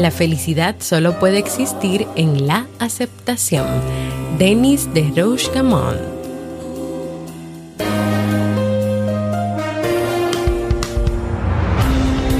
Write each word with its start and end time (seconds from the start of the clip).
La 0.00 0.10
felicidad 0.10 0.76
solo 0.78 1.18
puede 1.18 1.36
existir 1.36 2.06
en 2.16 2.46
la 2.46 2.66
aceptación. 2.78 3.66
Denis 4.38 4.88
de 4.94 5.12
Gamon. 5.54 5.98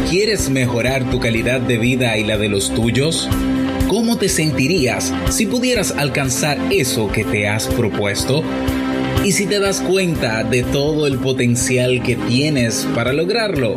¿Quieres 0.08 0.48
mejorar 0.48 1.10
tu 1.10 1.20
calidad 1.20 1.60
de 1.60 1.76
vida 1.76 2.16
y 2.16 2.24
la 2.24 2.38
de 2.38 2.48
los 2.48 2.72
tuyos? 2.72 3.28
¿Cómo 3.88 4.16
te 4.16 4.30
sentirías 4.30 5.12
si 5.28 5.44
pudieras 5.44 5.90
alcanzar 5.90 6.56
eso 6.70 7.12
que 7.12 7.24
te 7.24 7.46
has 7.46 7.66
propuesto? 7.66 8.42
¿Y 9.22 9.32
si 9.32 9.44
te 9.44 9.60
das 9.60 9.82
cuenta 9.82 10.44
de 10.44 10.62
todo 10.62 11.06
el 11.06 11.18
potencial 11.18 12.02
que 12.02 12.16
tienes 12.16 12.88
para 12.94 13.12
lograrlo? 13.12 13.76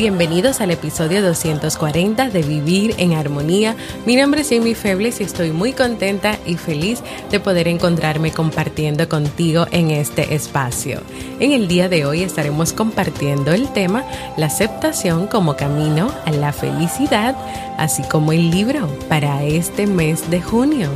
Bienvenidos 0.00 0.62
al 0.62 0.70
episodio 0.70 1.20
240 1.20 2.30
de 2.30 2.42
Vivir 2.42 2.94
en 2.96 3.12
Armonía. 3.12 3.76
Mi 4.06 4.16
nombre 4.16 4.40
es 4.40 4.48
Jamie 4.48 4.74
Febles 4.74 5.20
y 5.20 5.24
estoy 5.24 5.50
muy 5.50 5.74
contenta 5.74 6.38
y 6.46 6.56
feliz 6.56 7.02
de 7.30 7.38
poder 7.38 7.68
encontrarme 7.68 8.32
compartiendo 8.32 9.10
contigo 9.10 9.66
en 9.72 9.90
este 9.90 10.34
espacio. 10.34 11.02
En 11.38 11.52
el 11.52 11.68
día 11.68 11.90
de 11.90 12.06
hoy 12.06 12.22
estaremos 12.22 12.72
compartiendo 12.72 13.52
el 13.52 13.70
tema 13.74 14.02
La 14.38 14.46
aceptación 14.46 15.26
como 15.26 15.54
camino 15.54 16.10
a 16.24 16.30
la 16.30 16.54
felicidad, 16.54 17.36
así 17.76 18.02
como 18.04 18.32
el 18.32 18.50
libro 18.50 18.88
para 19.10 19.44
este 19.44 19.86
mes 19.86 20.30
de 20.30 20.40
junio. 20.40 20.88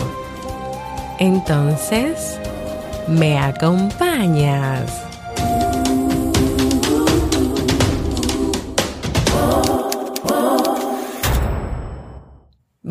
Entonces, 1.18 2.38
¿me 3.06 3.36
acompañas? 3.36 5.03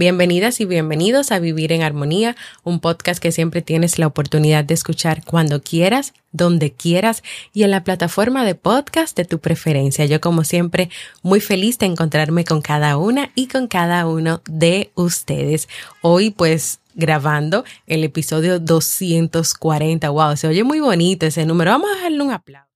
Bienvenidas 0.03 0.59
y 0.59 0.65
bienvenidos 0.65 1.31
a 1.31 1.39
Vivir 1.39 1.71
en 1.71 1.81
Armonía, 1.81 2.35
un 2.65 2.81
podcast 2.81 3.23
que 3.23 3.31
siempre 3.31 3.61
tienes 3.61 3.97
la 3.99 4.07
oportunidad 4.07 4.65
de 4.65 4.73
escuchar 4.73 5.23
cuando 5.23 5.61
quieras, 5.61 6.13
donde 6.33 6.73
quieras 6.73 7.23
y 7.53 7.63
en 7.63 7.71
la 7.71 7.85
plataforma 7.85 8.43
de 8.43 8.53
podcast 8.53 9.15
de 9.15 9.23
tu 9.23 9.39
preferencia. 9.39 10.03
Yo 10.03 10.19
como 10.19 10.43
siempre 10.43 10.89
muy 11.21 11.39
feliz 11.39 11.79
de 11.79 11.85
encontrarme 11.85 12.43
con 12.43 12.61
cada 12.61 12.97
una 12.97 13.31
y 13.33 13.47
con 13.47 13.69
cada 13.69 14.05
uno 14.05 14.41
de 14.45 14.91
ustedes. 14.95 15.69
Hoy 16.01 16.31
pues 16.31 16.81
grabando 16.95 17.63
el 17.87 18.03
episodio 18.03 18.59
240. 18.59 20.09
Wow, 20.09 20.35
se 20.35 20.47
oye 20.47 20.65
muy 20.65 20.81
bonito 20.81 21.27
ese 21.27 21.45
número. 21.45 21.71
Vamos 21.71 21.89
a 21.97 22.01
darle 22.01 22.21
un 22.21 22.31
aplauso. 22.31 22.67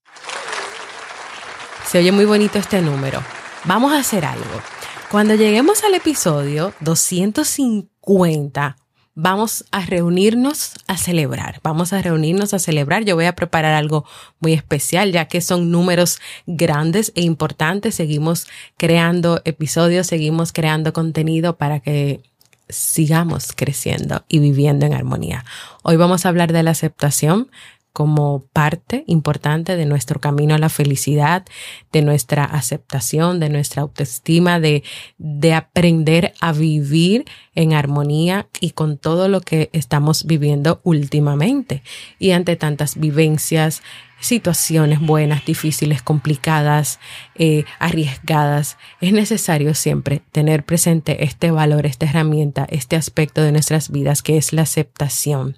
Se 1.89 1.97
oye 1.97 2.13
muy 2.13 2.23
bonito 2.23 2.57
este 2.57 2.81
número. 2.81 3.21
Vamos 3.65 3.91
a 3.91 3.99
hacer 3.99 4.23
algo. 4.23 4.61
Cuando 5.09 5.35
lleguemos 5.35 5.85
al 5.85 5.94
episodio 5.94 6.73
250, 6.81 8.75
vamos 9.16 9.63
a 9.72 9.85
reunirnos 9.85 10.73
a 10.85 10.97
celebrar. 10.97 11.62
Vamos 11.63 11.94
a 11.94 12.01
reunirnos 12.01 12.53
a 12.53 12.59
celebrar. 12.59 13.06
Yo 13.06 13.16
voy 13.16 13.23
a 13.23 13.34
preparar 13.34 13.73
algo 13.73 14.03
muy 14.41 14.51
especial, 14.51 15.13
ya 15.13 15.23
que 15.29 15.40
son 15.40 15.72
números 15.72 16.19
grandes 16.45 17.13
e 17.16 17.22
importantes. 17.22 17.95
Seguimos 17.95 18.47
creando 18.75 19.41
episodios, 19.45 20.07
seguimos 20.07 20.51
creando 20.51 20.91
contenido 20.91 21.56
para 21.56 21.79
que 21.79 22.22
sigamos 22.68 23.53
creciendo 23.56 24.25
y 24.28 24.39
viviendo 24.39 24.85
en 24.85 24.94
armonía. 24.94 25.45
Hoy 25.84 25.95
vamos 25.95 26.25
a 26.25 26.29
hablar 26.29 26.51
de 26.51 26.63
la 26.63 26.72
aceptación 26.72 27.50
como 27.97 28.45
parte 28.53 29.03
importante 29.07 29.75
de 29.75 29.87
nuestro 29.87 30.21
camino 30.21 30.53
a 30.53 30.59
la 30.59 30.69
felicidad, 30.69 31.43
de 31.91 32.03
nuestra 32.03 32.43
aceptación, 32.43 33.39
de 33.39 33.49
nuestra 33.49 33.81
autoestima, 33.81 34.59
de, 34.59 34.83
de 35.17 35.55
aprender 35.55 36.35
a 36.39 36.51
vivir 36.51 37.25
en 37.55 37.73
armonía 37.73 38.49
y 38.61 38.73
con 38.73 38.99
todo 38.99 39.29
lo 39.29 39.41
que 39.41 39.71
estamos 39.73 40.25
viviendo 40.25 40.79
últimamente. 40.83 41.81
Y 42.19 42.33
ante 42.33 42.55
tantas 42.55 42.99
vivencias, 42.99 43.81
situaciones 44.19 45.00
buenas, 45.00 45.45
difíciles, 45.45 46.01
complicadas, 46.01 47.00
eh, 47.35 47.66
arriesgadas, 47.79 48.78
es 49.01 49.13
necesario 49.13 49.73
siempre 49.73 50.22
tener 50.31 50.66
presente 50.66 51.23
este 51.23 51.51
valor, 51.51 51.85
esta 51.85 52.05
herramienta, 52.05 52.67
este 52.69 52.95
aspecto 52.95 53.41
de 53.41 53.51
nuestras 53.51 53.91
vidas 53.91 54.22
que 54.22 54.38
es 54.38 54.53
la 54.53 54.63
aceptación, 54.63 55.57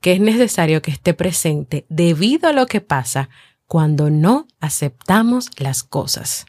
que 0.00 0.12
es 0.12 0.20
necesario 0.20 0.82
que 0.82 0.90
esté 0.90 1.14
presente 1.14 1.84
debido 1.88 2.48
a 2.48 2.52
lo 2.52 2.66
que 2.66 2.80
pasa 2.80 3.28
cuando 3.66 4.10
no 4.10 4.48
aceptamos 4.60 5.50
las 5.58 5.82
cosas. 5.84 6.46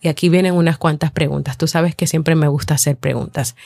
Y 0.00 0.08
aquí 0.08 0.28
vienen 0.28 0.54
unas 0.54 0.78
cuantas 0.78 1.10
preguntas. 1.10 1.58
Tú 1.58 1.66
sabes 1.66 1.94
que 1.94 2.06
siempre 2.06 2.36
me 2.36 2.48
gusta 2.48 2.74
hacer 2.74 2.96
preguntas. 2.96 3.56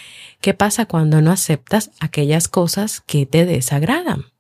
¿Qué 0.40 0.54
pasa 0.54 0.86
cuando 0.86 1.20
no 1.20 1.30
aceptas 1.30 1.90
aquellas 2.00 2.48
cosas 2.48 3.02
que 3.06 3.26
te 3.26 3.44
desagradan? 3.44 4.31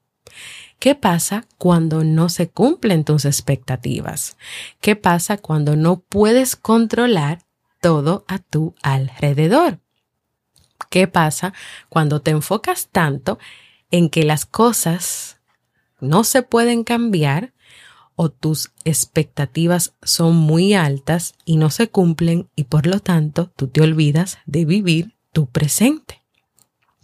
¿Qué 0.82 0.96
pasa 0.96 1.46
cuando 1.58 2.02
no 2.02 2.28
se 2.28 2.50
cumplen 2.50 3.04
tus 3.04 3.24
expectativas? 3.24 4.36
¿Qué 4.80 4.96
pasa 4.96 5.36
cuando 5.36 5.76
no 5.76 6.00
puedes 6.00 6.56
controlar 6.56 7.38
todo 7.80 8.24
a 8.26 8.40
tu 8.40 8.74
alrededor? 8.82 9.78
¿Qué 10.90 11.06
pasa 11.06 11.54
cuando 11.88 12.20
te 12.20 12.32
enfocas 12.32 12.88
tanto 12.90 13.38
en 13.92 14.10
que 14.10 14.24
las 14.24 14.44
cosas 14.44 15.38
no 16.00 16.24
se 16.24 16.42
pueden 16.42 16.82
cambiar 16.82 17.52
o 18.16 18.30
tus 18.30 18.72
expectativas 18.84 19.94
son 20.02 20.34
muy 20.34 20.74
altas 20.74 21.36
y 21.44 21.58
no 21.58 21.70
se 21.70 21.90
cumplen 21.90 22.50
y 22.56 22.64
por 22.64 22.88
lo 22.88 22.98
tanto 22.98 23.52
tú 23.54 23.68
te 23.68 23.82
olvidas 23.82 24.38
de 24.46 24.64
vivir 24.64 25.14
tu 25.32 25.46
presente? 25.46 26.21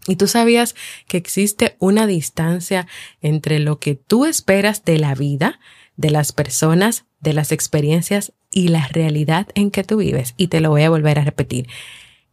Y 0.08 0.16
tú 0.16 0.26
sabías 0.26 0.74
que 1.06 1.18
existe 1.18 1.76
una 1.78 2.06
distancia 2.06 2.88
entre 3.20 3.58
lo 3.58 3.78
que 3.78 3.94
tú 3.94 4.24
esperas 4.24 4.84
de 4.84 4.98
la 4.98 5.14
vida, 5.14 5.60
de 5.96 6.10
las 6.10 6.32
personas, 6.32 7.04
de 7.20 7.34
las 7.34 7.52
experiencias 7.52 8.32
y 8.50 8.68
la 8.68 8.88
realidad 8.88 9.48
en 9.54 9.70
que 9.70 9.84
tú 9.84 9.98
vives. 9.98 10.34
Y 10.36 10.48
te 10.48 10.60
lo 10.60 10.70
voy 10.70 10.82
a 10.82 10.90
volver 10.90 11.18
a 11.18 11.24
repetir. 11.24 11.68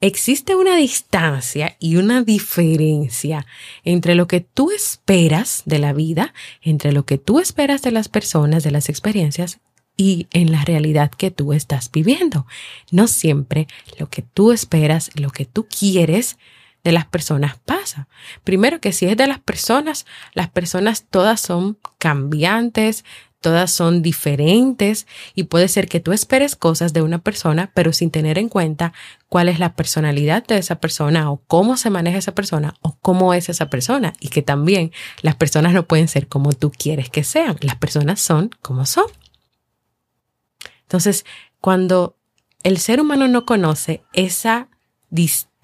Existe 0.01 0.55
una 0.55 0.75
distancia 0.75 1.75
y 1.79 1.97
una 1.97 2.21
diferencia 2.21 3.45
entre 3.83 4.15
lo 4.15 4.27
que 4.27 4.39
tú 4.39 4.71
esperas 4.71 5.63
de 5.65 5.79
la 5.79 5.93
vida, 5.93 6.33
entre 6.61 6.91
lo 6.91 7.05
que 7.05 7.17
tú 7.17 7.39
esperas 7.39 7.81
de 7.81 7.91
las 7.91 8.07
personas, 8.07 8.63
de 8.63 8.71
las 8.71 8.87
experiencias 8.87 9.59
y 9.97 10.27
en 10.31 10.51
la 10.51 10.63
realidad 10.63 11.11
que 11.11 11.31
tú 11.31 11.53
estás 11.53 11.91
viviendo. 11.91 12.45
No 12.91 13.07
siempre 13.07 13.67
lo 13.97 14.09
que 14.09 14.21
tú 14.21 14.51
esperas, 14.51 15.11
lo 15.15 15.29
que 15.29 15.45
tú 15.45 15.67
quieres, 15.67 16.37
de 16.85 16.91
las 16.91 17.07
personas 17.07 17.57
pasa. 17.65 18.07
Primero 18.43 18.79
que 18.79 18.93
si 18.93 19.07
es 19.07 19.17
de 19.17 19.25
las 19.25 19.39
personas, 19.39 20.05
las 20.33 20.49
personas 20.49 21.05
todas 21.09 21.41
son 21.41 21.79
cambiantes, 21.97 23.03
todas 23.41 23.71
son 23.71 24.03
diferentes 24.03 25.07
y 25.33 25.45
puede 25.45 25.67
ser 25.67 25.87
que 25.87 25.99
tú 25.99 26.13
esperes 26.13 26.55
cosas 26.55 26.93
de 26.93 27.01
una 27.01 27.17
persona, 27.17 27.71
pero 27.73 27.91
sin 27.91 28.11
tener 28.11 28.37
en 28.37 28.49
cuenta 28.49 28.93
cuál 29.27 29.49
es 29.49 29.57
la 29.57 29.75
personalidad 29.75 30.45
de 30.45 30.59
esa 30.59 30.75
persona 30.75 31.31
o 31.31 31.41
cómo 31.47 31.75
se 31.75 31.89
maneja 31.89 32.19
esa 32.19 32.35
persona 32.35 32.75
o 32.81 32.97
cómo 33.01 33.33
es 33.33 33.49
esa 33.49 33.67
persona 33.71 34.13
y 34.19 34.27
que 34.27 34.43
también 34.43 34.91
las 35.23 35.35
personas 35.35 35.73
no 35.73 35.87
pueden 35.87 36.07
ser 36.07 36.27
como 36.27 36.53
tú 36.53 36.71
quieres 36.71 37.09
que 37.09 37.23
sean, 37.23 37.57
las 37.61 37.77
personas 37.77 38.21
son 38.21 38.51
como 38.61 38.85
son. 38.85 39.05
Entonces, 40.83 41.25
cuando 41.61 42.15
el 42.61 42.77
ser 42.77 43.01
humano 43.01 43.27
no 43.27 43.47
conoce 43.47 44.03
esa 44.13 44.69
distancia, 45.09 45.54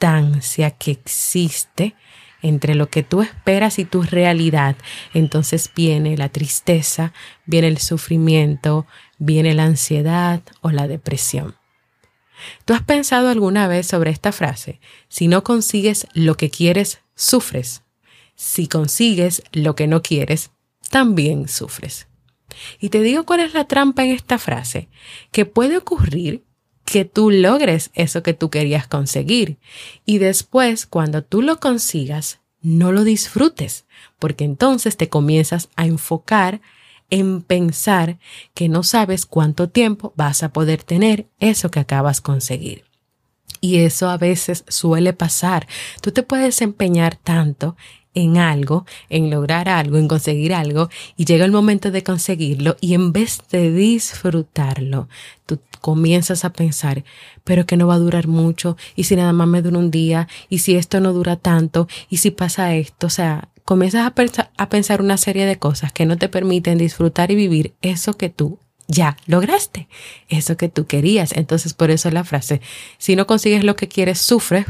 que 0.80 0.92
existe 0.92 1.96
entre 2.42 2.74
lo 2.74 2.90
que 2.90 3.04
tú 3.04 3.22
esperas 3.22 3.78
y 3.78 3.86
tu 3.86 4.02
realidad, 4.02 4.76
entonces 5.14 5.70
viene 5.76 6.18
la 6.18 6.30
tristeza, 6.30 7.14
viene 7.46 7.68
el 7.68 7.78
sufrimiento, 7.78 8.88
viene 9.20 9.54
la 9.54 9.66
ansiedad 9.66 10.42
o 10.62 10.72
la 10.72 10.88
depresión. 10.88 11.56
¿Tú 12.66 12.74
has 12.74 12.82
pensado 12.82 13.30
alguna 13.30 13.68
vez 13.68 13.86
sobre 13.86 14.10
esta 14.10 14.32
frase? 14.32 14.80
Si 15.08 15.28
no 15.28 15.44
consigues 15.44 16.08
lo 16.14 16.36
que 16.36 16.50
quieres, 16.50 17.02
sufres. 17.16 17.84
Si 18.36 18.68
consigues 18.68 19.44
lo 19.52 19.76
que 19.76 19.86
no 19.86 20.02
quieres, 20.02 20.50
también 20.90 21.48
sufres. 21.48 22.08
Y 22.80 22.90
te 22.90 23.02
digo 23.02 23.24
cuál 23.24 23.42
es 23.42 23.54
la 23.54 23.66
trampa 23.66 24.04
en 24.04 24.10
esta 24.10 24.40
frase, 24.40 24.90
que 25.32 25.46
puede 25.46 25.78
ocurrir 25.78 26.44
que 26.92 27.06
tú 27.06 27.32
logres 27.32 27.90
eso 27.94 28.22
que 28.22 28.34
tú 28.34 28.50
querías 28.50 28.86
conseguir 28.86 29.56
y 30.06 30.18
después 30.18 30.86
cuando 30.86 31.24
tú 31.24 31.42
lo 31.42 31.62
consigas 31.62 32.42
no 32.62 32.92
lo 32.92 33.06
disfrutes, 33.06 33.86
porque 34.20 34.44
entonces 34.44 34.98
te 34.98 35.08
comienzas 35.08 35.70
a 35.78 35.86
enfocar 35.86 36.60
en 37.10 37.44
pensar 37.44 38.20
que 38.54 38.68
no 38.68 38.84
sabes 38.84 39.26
cuánto 39.26 39.70
tiempo 39.70 40.12
vas 40.18 40.44
a 40.44 40.52
poder 40.52 40.84
tener 40.84 41.28
eso 41.40 41.72
que 41.72 41.80
acabas 41.80 42.18
de 42.18 42.24
conseguir. 42.24 42.84
Y 43.62 43.78
eso 43.78 44.10
a 44.10 44.18
veces 44.18 44.66
suele 44.68 45.14
pasar. 45.14 45.68
Tú 46.02 46.12
te 46.12 46.24
puedes 46.24 46.62
empeñar 46.62 47.16
tanto 47.16 47.78
en 48.14 48.38
algo, 48.38 48.86
en 49.10 49.30
lograr 49.30 49.70
algo, 49.70 49.98
en 49.98 50.08
conseguir 50.08 50.54
algo, 50.54 50.90
y 51.18 51.26
llega 51.26 51.46
el 51.46 51.52
momento 51.52 51.92
de 51.92 52.04
conseguirlo 52.04 52.78
y 52.82 52.94
en 52.94 53.12
vez 53.12 53.40
de 53.52 53.72
disfrutarlo, 53.72 55.08
tú 55.46 55.60
comienzas 55.80 56.46
a 56.46 56.54
pensar, 56.54 57.04
pero 57.44 57.66
que 57.66 57.78
no 57.78 57.88
va 57.88 57.96
a 57.96 58.00
durar 58.00 58.28
mucho, 58.28 58.78
y 58.96 59.06
si 59.06 59.16
nada 59.16 59.34
más 59.34 59.48
me 59.48 59.62
dura 59.62 59.80
un 59.80 59.92
día, 59.92 60.28
y 60.50 60.60
si 60.60 60.76
esto 60.76 61.00
no 61.00 61.14
dura 61.14 61.36
tanto, 61.36 61.88
y 62.10 62.18
si 62.18 62.32
pasa 62.32 62.76
esto, 62.76 63.08
o 63.08 63.10
sea, 63.10 63.50
comienzas 63.66 64.06
a, 64.58 64.70
pensar 64.70 65.02
una 65.02 65.18
serie 65.18 65.46
de 65.46 65.58
cosas 65.58 65.94
que 65.94 66.06
no 66.06 66.18
te 66.18 66.30
permiten 66.30 66.78
disfrutar 66.78 67.32
y 67.32 67.36
vivir 67.36 67.74
eso 67.82 68.14
que 68.18 68.30
tú 68.30 68.60
ya 68.92 69.16
lograste 69.26 69.88
eso 70.28 70.58
que 70.58 70.70
tú 70.70 70.86
querías. 70.86 71.32
Entonces, 71.32 71.74
por 71.74 71.92
eso 71.92 72.12
la 72.12 72.24
frase, 72.24 72.62
si 72.98 73.16
no 73.16 73.26
consigues 73.26 73.64
lo 73.64 73.76
que 73.76 73.88
quieres, 73.88 74.20
sufres. 74.20 74.66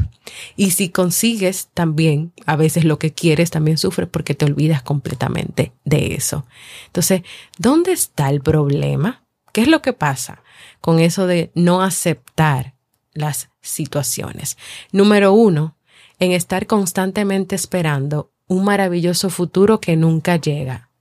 Y 0.56 0.70
si 0.70 0.88
consigues 0.88 1.68
también, 1.74 2.32
a 2.46 2.56
veces 2.56 2.84
lo 2.84 2.98
que 2.98 3.12
quieres, 3.12 3.50
también 3.50 3.78
sufres 3.78 4.08
porque 4.08 4.34
te 4.34 4.44
olvidas 4.44 4.82
completamente 4.82 5.72
de 5.84 6.14
eso. 6.14 6.46
Entonces, 6.86 7.22
¿dónde 7.58 7.92
está 7.92 8.30
el 8.30 8.40
problema? 8.40 9.24
¿Qué 9.52 9.62
es 9.62 9.68
lo 9.68 9.82
que 9.82 9.92
pasa 9.92 10.42
con 10.80 11.00
eso 11.00 11.26
de 11.26 11.50
no 11.54 11.82
aceptar 11.82 12.74
las 13.12 13.50
situaciones? 13.60 14.56
Número 14.92 15.32
uno, 15.32 15.76
en 16.20 16.30
estar 16.30 16.66
constantemente 16.66 17.56
esperando 17.56 18.32
un 18.46 18.64
maravilloso 18.64 19.30
futuro 19.30 19.80
que 19.80 19.96
nunca 19.96 20.36
llega 20.36 20.91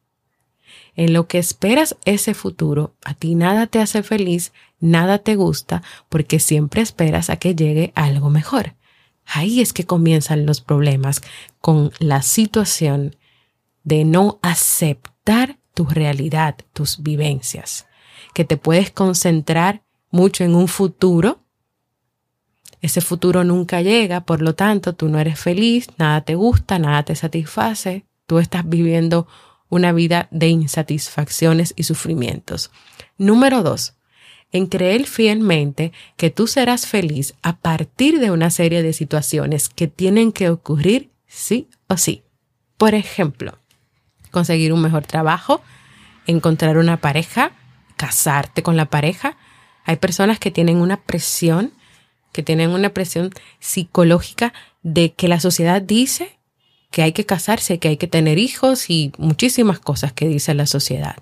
en 0.96 1.14
lo 1.14 1.28
que 1.28 1.38
esperas 1.38 1.96
ese 2.06 2.34
futuro, 2.34 2.96
a 3.04 3.14
ti 3.14 3.36
nada 3.36 3.68
te 3.68 3.80
hace 3.80 4.04
feliz, 4.04 4.52
nada 4.80 5.20
te 5.20 5.36
gusta, 5.36 5.84
porque 6.10 6.40
siempre 6.40 6.82
esperas 6.82 7.30
a 7.30 7.38
que 7.38 7.56
llegue 7.56 7.94
algo 7.96 8.30
mejor. 8.30 8.76
Ahí 9.26 9.62
es 9.62 9.72
que 9.72 9.86
comienzan 9.86 10.46
los 10.46 10.62
problemas 10.62 11.22
con 11.60 11.92
la 12.00 12.22
situación 12.22 13.16
de 13.84 14.04
no 14.04 14.40
aceptar 14.42 15.60
tu 15.74 15.86
realidad, 15.86 16.56
tus 16.74 17.02
vivencias, 17.02 17.88
que 18.34 18.44
te 18.44 18.58
puedes 18.58 18.92
concentrar 18.92 19.84
mucho 20.10 20.44
en 20.44 20.56
un 20.56 20.68
futuro. 20.68 21.40
Ese 22.82 23.00
futuro 23.00 23.44
nunca 23.44 23.82
llega, 23.82 24.26
por 24.26 24.42
lo 24.42 24.56
tanto, 24.56 24.94
tú 24.94 25.08
no 25.08 25.20
eres 25.20 25.40
feliz, 25.40 25.88
nada 25.98 26.22
te 26.22 26.36
gusta, 26.36 26.80
nada 26.80 27.04
te 27.04 27.16
satisface, 27.16 28.06
tú 28.26 28.40
estás 28.40 28.68
viviendo 28.68 29.28
una 29.72 29.94
vida 29.94 30.28
de 30.32 30.50
insatisfacciones 30.50 31.74
y 31.78 31.84
sufrimientos. 31.84 32.72
Número 33.18 33.64
dos, 33.64 33.96
en 34.52 34.68
creer 34.68 35.08
fielmente 35.08 35.94
que 36.18 36.30
tú 36.30 36.46
serás 36.46 36.86
feliz 36.86 37.34
a 37.42 37.56
partir 37.58 38.20
de 38.20 38.32
una 38.32 38.50
serie 38.52 38.84
de 38.84 38.92
situaciones 38.92 39.70
que 39.70 39.88
tienen 39.88 40.34
que 40.34 40.50
ocurrir 40.50 41.10
sí 41.26 41.70
o 41.88 41.96
sí. 41.96 42.22
Por 42.78 42.94
ejemplo, 42.96 43.58
conseguir 44.30 44.74
un 44.74 44.82
mejor 44.82 45.06
trabajo, 45.06 45.62
encontrar 46.28 46.78
una 46.78 46.98
pareja, 46.98 47.54
casarte 47.96 48.64
con 48.64 48.76
la 48.76 48.90
pareja. 48.90 49.38
Hay 49.86 49.96
personas 49.96 50.38
que 50.38 50.52
tienen 50.52 50.78
una 50.82 51.02
presión, 51.02 51.72
que 52.34 52.44
tienen 52.44 52.72
una 52.72 52.90
presión 52.90 53.32
psicológica 53.60 54.54
de 54.84 55.14
que 55.14 55.30
la 55.30 55.40
sociedad 55.40 55.82
dice 55.82 56.41
que 56.92 57.02
hay 57.02 57.14
que 57.14 57.26
casarse, 57.26 57.80
que 57.80 57.88
hay 57.88 57.98
que 57.98 58.08
tener 58.08 58.38
hijos 58.38 58.90
y 58.90 59.14
muchísimas 59.18 59.80
cosas 59.80 60.14
que 60.14 60.28
dice 60.28 60.54
la 60.54 60.68
sociedad. 60.68 61.16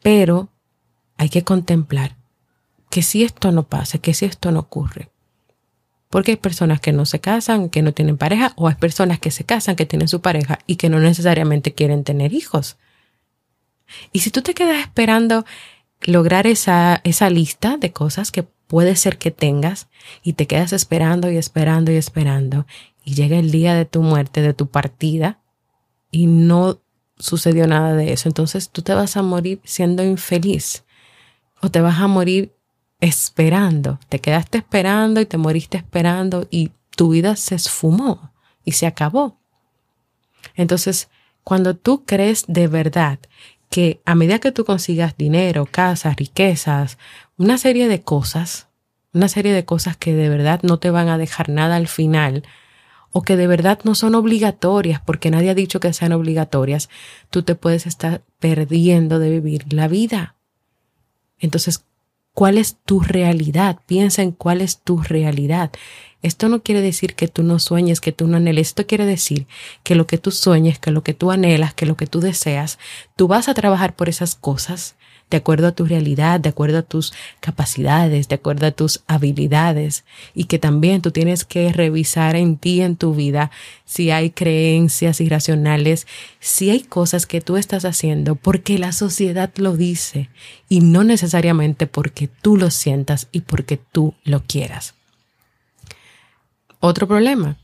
Pero 0.00 0.48
hay 1.16 1.28
que 1.28 1.42
contemplar 1.42 2.16
que 2.88 3.02
si 3.02 3.24
esto 3.24 3.52
no 3.52 3.64
pasa, 3.64 3.98
que 3.98 4.14
si 4.14 4.24
esto 4.24 4.52
no 4.52 4.60
ocurre. 4.60 5.10
Porque 6.08 6.32
hay 6.32 6.36
personas 6.36 6.80
que 6.80 6.92
no 6.92 7.04
se 7.04 7.20
casan, 7.20 7.68
que 7.68 7.82
no 7.82 7.92
tienen 7.92 8.16
pareja, 8.16 8.52
o 8.56 8.68
hay 8.68 8.74
personas 8.76 9.18
que 9.18 9.30
se 9.30 9.44
casan, 9.44 9.76
que 9.76 9.86
tienen 9.86 10.08
su 10.08 10.20
pareja 10.20 10.58
y 10.66 10.76
que 10.76 10.88
no 10.88 11.00
necesariamente 11.00 11.72
quieren 11.72 12.04
tener 12.04 12.32
hijos. 12.32 12.76
Y 14.12 14.20
si 14.20 14.30
tú 14.30 14.42
te 14.42 14.54
quedas 14.54 14.80
esperando 14.80 15.44
lograr 16.02 16.46
esa, 16.46 17.00
esa 17.04 17.30
lista 17.30 17.76
de 17.76 17.92
cosas 17.92 18.30
que 18.30 18.46
puede 18.72 18.96
ser 18.96 19.18
que 19.18 19.30
tengas 19.30 19.88
y 20.22 20.32
te 20.32 20.46
quedas 20.46 20.72
esperando 20.72 21.30
y 21.30 21.36
esperando 21.36 21.92
y 21.92 21.96
esperando 21.96 22.64
y 23.04 23.12
llega 23.12 23.38
el 23.38 23.50
día 23.50 23.74
de 23.74 23.84
tu 23.84 24.00
muerte, 24.00 24.40
de 24.40 24.54
tu 24.54 24.66
partida, 24.68 25.40
y 26.10 26.26
no 26.26 26.80
sucedió 27.18 27.66
nada 27.66 27.94
de 27.94 28.14
eso, 28.14 28.30
entonces 28.30 28.70
tú 28.70 28.80
te 28.80 28.94
vas 28.94 29.18
a 29.18 29.22
morir 29.22 29.60
siendo 29.62 30.02
infeliz 30.02 30.84
o 31.60 31.70
te 31.70 31.82
vas 31.82 32.00
a 32.00 32.06
morir 32.06 32.54
esperando, 32.98 34.00
te 34.08 34.20
quedaste 34.20 34.56
esperando 34.56 35.20
y 35.20 35.26
te 35.26 35.36
moriste 35.36 35.76
esperando 35.76 36.48
y 36.50 36.70
tu 36.96 37.10
vida 37.10 37.36
se 37.36 37.56
esfumó 37.56 38.32
y 38.64 38.72
se 38.72 38.86
acabó. 38.86 39.38
Entonces, 40.54 41.10
cuando 41.44 41.76
tú 41.76 42.06
crees 42.06 42.46
de 42.48 42.68
verdad 42.68 43.18
que 43.68 44.02
a 44.04 44.14
medida 44.14 44.38
que 44.38 44.52
tú 44.52 44.64
consigas 44.64 45.16
dinero, 45.16 45.66
casas, 45.66 46.16
riquezas, 46.16 46.98
una 47.42 47.58
serie 47.58 47.88
de 47.88 48.02
cosas, 48.02 48.68
una 49.12 49.26
serie 49.26 49.52
de 49.52 49.64
cosas 49.64 49.96
que 49.96 50.14
de 50.14 50.28
verdad 50.28 50.60
no 50.62 50.78
te 50.78 50.90
van 50.90 51.08
a 51.08 51.18
dejar 51.18 51.48
nada 51.48 51.74
al 51.74 51.88
final, 51.88 52.44
o 53.10 53.22
que 53.22 53.36
de 53.36 53.48
verdad 53.48 53.80
no 53.82 53.96
son 53.96 54.14
obligatorias, 54.14 55.00
porque 55.04 55.32
nadie 55.32 55.50
ha 55.50 55.54
dicho 55.54 55.80
que 55.80 55.92
sean 55.92 56.12
obligatorias, 56.12 56.88
tú 57.30 57.42
te 57.42 57.56
puedes 57.56 57.88
estar 57.88 58.22
perdiendo 58.38 59.18
de 59.18 59.30
vivir 59.30 59.72
la 59.72 59.88
vida. 59.88 60.36
Entonces, 61.40 61.84
¿cuál 62.32 62.58
es 62.58 62.76
tu 62.76 63.00
realidad? 63.00 63.80
Piensa 63.86 64.22
en 64.22 64.30
cuál 64.30 64.60
es 64.60 64.78
tu 64.78 64.98
realidad. 65.02 65.72
Esto 66.22 66.48
no 66.48 66.62
quiere 66.62 66.80
decir 66.80 67.16
que 67.16 67.26
tú 67.26 67.42
no 67.42 67.58
sueñes, 67.58 68.00
que 68.00 68.12
tú 68.12 68.28
no 68.28 68.36
anheles. 68.36 68.68
Esto 68.68 68.86
quiere 68.86 69.04
decir 69.04 69.48
que 69.82 69.96
lo 69.96 70.06
que 70.06 70.16
tú 70.16 70.30
sueñes, 70.30 70.78
que 70.78 70.92
lo 70.92 71.02
que 71.02 71.12
tú 71.12 71.32
anhelas, 71.32 71.74
que 71.74 71.86
lo 71.86 71.96
que 71.96 72.06
tú 72.06 72.20
deseas, 72.20 72.78
tú 73.16 73.26
vas 73.26 73.48
a 73.48 73.54
trabajar 73.54 73.96
por 73.96 74.08
esas 74.08 74.36
cosas 74.36 74.94
de 75.32 75.38
acuerdo 75.38 75.66
a 75.66 75.72
tu 75.72 75.86
realidad, 75.86 76.40
de 76.40 76.50
acuerdo 76.50 76.78
a 76.78 76.82
tus 76.82 77.14
capacidades, 77.40 78.28
de 78.28 78.34
acuerdo 78.34 78.66
a 78.66 78.70
tus 78.70 79.02
habilidades 79.06 80.04
y 80.34 80.44
que 80.44 80.58
también 80.58 81.00
tú 81.00 81.10
tienes 81.10 81.46
que 81.46 81.72
revisar 81.72 82.36
en 82.36 82.58
ti, 82.58 82.82
en 82.82 82.96
tu 82.96 83.14
vida, 83.14 83.50
si 83.86 84.10
hay 84.10 84.30
creencias 84.30 85.22
irracionales, 85.22 86.06
si 86.38 86.68
hay 86.68 86.80
cosas 86.80 87.24
que 87.24 87.40
tú 87.40 87.56
estás 87.56 87.86
haciendo 87.86 88.34
porque 88.34 88.78
la 88.78 88.92
sociedad 88.92 89.50
lo 89.56 89.74
dice 89.74 90.28
y 90.68 90.80
no 90.80 91.02
necesariamente 91.02 91.86
porque 91.86 92.28
tú 92.28 92.58
lo 92.58 92.70
sientas 92.70 93.28
y 93.32 93.40
porque 93.40 93.78
tú 93.78 94.14
lo 94.24 94.42
quieras. 94.42 94.94
Otro 96.78 97.08
problema. 97.08 97.56